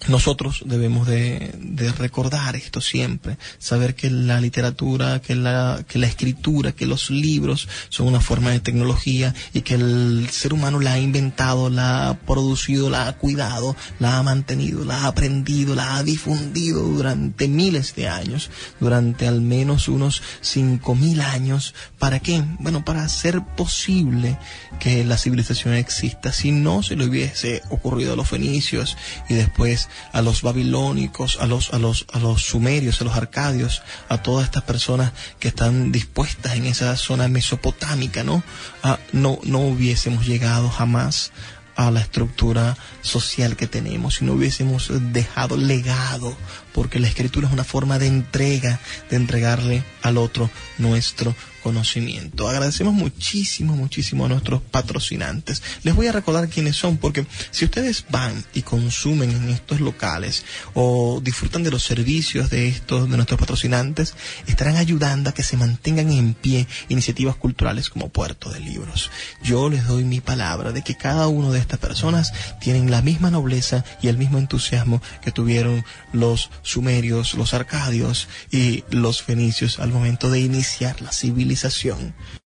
nosotros 0.07 0.63
debemos 0.65 1.07
de, 1.07 1.53
de, 1.59 1.91
recordar 1.91 2.55
esto 2.55 2.79
siempre, 2.79 3.37
saber 3.57 3.95
que 3.95 4.09
la 4.09 4.39
literatura, 4.39 5.21
que 5.21 5.35
la, 5.35 5.83
que 5.87 5.99
la 5.99 6.07
escritura, 6.07 6.71
que 6.71 6.85
los 6.85 7.09
libros 7.09 7.67
son 7.89 8.07
una 8.07 8.21
forma 8.21 8.51
de 8.51 8.61
tecnología 8.61 9.35
y 9.53 9.61
que 9.61 9.75
el 9.75 10.29
ser 10.31 10.53
humano 10.53 10.79
la 10.79 10.93
ha 10.93 10.99
inventado, 10.99 11.69
la 11.69 12.09
ha 12.09 12.13
producido, 12.13 12.89
la 12.89 13.07
ha 13.07 13.17
cuidado, 13.17 13.75
la 13.99 14.17
ha 14.17 14.23
mantenido, 14.23 14.85
la 14.85 15.03
ha 15.03 15.07
aprendido, 15.07 15.75
la 15.75 15.97
ha 15.97 16.03
difundido 16.03 16.81
durante 16.81 17.47
miles 17.49 17.93
de 17.95 18.07
años, 18.07 18.49
durante 18.79 19.27
al 19.27 19.41
menos 19.41 19.89
unos 19.89 20.21
cinco 20.41 20.95
mil 20.95 21.19
años. 21.19 21.75
¿Para 21.99 22.19
qué? 22.19 22.41
Bueno, 22.59 22.85
para 22.85 23.03
hacer 23.03 23.41
posible 23.57 24.37
que 24.79 25.03
la 25.03 25.17
civilización 25.17 25.73
exista. 25.73 26.31
Si 26.31 26.51
no 26.51 26.83
se 26.83 26.95
le 26.95 27.05
hubiese 27.05 27.61
ocurrido 27.69 28.13
a 28.13 28.15
los 28.15 28.29
fenicios 28.29 28.97
y 29.27 29.33
después 29.33 29.88
a 30.11 30.21
los 30.21 30.41
babilónicos, 30.41 31.37
a 31.39 31.47
los, 31.47 31.73
a 31.73 31.79
los, 31.79 32.05
a 32.13 32.19
los 32.19 32.43
sumerios, 32.43 33.01
a 33.01 33.03
los 33.03 33.15
arcadios, 33.15 33.81
a 34.07 34.21
todas 34.21 34.45
estas 34.45 34.63
personas 34.63 35.13
que 35.39 35.49
están 35.49 35.91
dispuestas 35.91 36.55
en 36.55 36.65
esa 36.65 36.95
zona 36.97 37.27
mesopotámica, 37.27 38.23
¿no? 38.23 38.43
Ah, 38.83 38.99
no, 39.11 39.39
no 39.43 39.59
hubiésemos 39.59 40.25
llegado 40.25 40.69
jamás 40.69 41.31
a 41.75 41.91
la 41.91 42.01
estructura 42.01 42.77
social 43.01 43.55
que 43.55 43.65
tenemos, 43.65 44.15
si 44.15 44.25
no 44.25 44.33
hubiésemos 44.33 44.91
dejado 45.13 45.55
legado, 45.55 46.35
porque 46.73 46.99
la 46.99 47.07
escritura 47.07 47.47
es 47.47 47.53
una 47.53 47.63
forma 47.63 47.99
de 47.99 48.07
entrega, 48.07 48.79
de 49.09 49.15
entregarle 49.15 49.83
al 50.01 50.17
otro 50.17 50.49
nuestro 50.77 51.35
conocimiento. 51.59 52.47
Agradecemos 52.47 52.93
muchísimo, 52.93 53.75
muchísimo 53.75 54.25
a 54.25 54.29
nuestros 54.29 54.61
patrocinantes. 54.61 55.61
Les 55.83 55.95
voy 55.95 56.07
a 56.07 56.11
recordar 56.11 56.49
quiénes 56.49 56.75
son, 56.75 56.97
porque 56.97 57.25
si 57.51 57.65
ustedes 57.65 58.05
van 58.09 58.43
y 58.53 58.61
consumen 58.61 59.31
en 59.31 59.49
estos 59.49 59.79
locales 59.79 60.45
o 60.73 61.21
disfrutan 61.23 61.63
de 61.63 61.71
los 61.71 61.83
servicios 61.83 62.49
de 62.49 62.67
estos, 62.67 63.09
de 63.09 63.15
nuestros 63.15 63.39
patrocinantes, 63.39 64.15
estarán 64.47 64.77
ayudando 64.77 65.29
a 65.29 65.33
que 65.33 65.43
se 65.43 65.57
mantengan 65.57 66.11
en 66.11 66.33
pie 66.33 66.67
iniciativas 66.87 67.35
culturales 67.35 67.89
como 67.89 68.09
Puerto 68.09 68.49
de 68.49 68.59
Libros. 68.59 69.11
Yo 69.43 69.69
les 69.69 69.85
doy 69.85 70.03
mi 70.03 70.21
palabra 70.21 70.71
de 70.71 70.81
que 70.81 70.95
cada 70.95 71.27
una 71.27 71.51
de 71.51 71.59
estas 71.59 71.79
personas 71.79 72.33
tienen 72.59 72.89
la 72.89 73.01
misma 73.01 73.29
nobleza 73.29 73.83
y 74.01 74.07
el 74.07 74.17
mismo 74.17 74.37
entusiasmo 74.37 75.01
que 75.21 75.31
tuvieron 75.31 75.83
los 76.13 76.49
sumerios, 76.61 77.33
los 77.35 77.53
arcadios 77.53 78.27
y 78.51 78.83
los 78.89 79.21
fenicios 79.21 79.79
al 79.79 79.91
momento 79.91 80.29
de 80.29 80.39
iniciar 80.39 81.01
la 81.01 81.11
civilización 81.11 82.13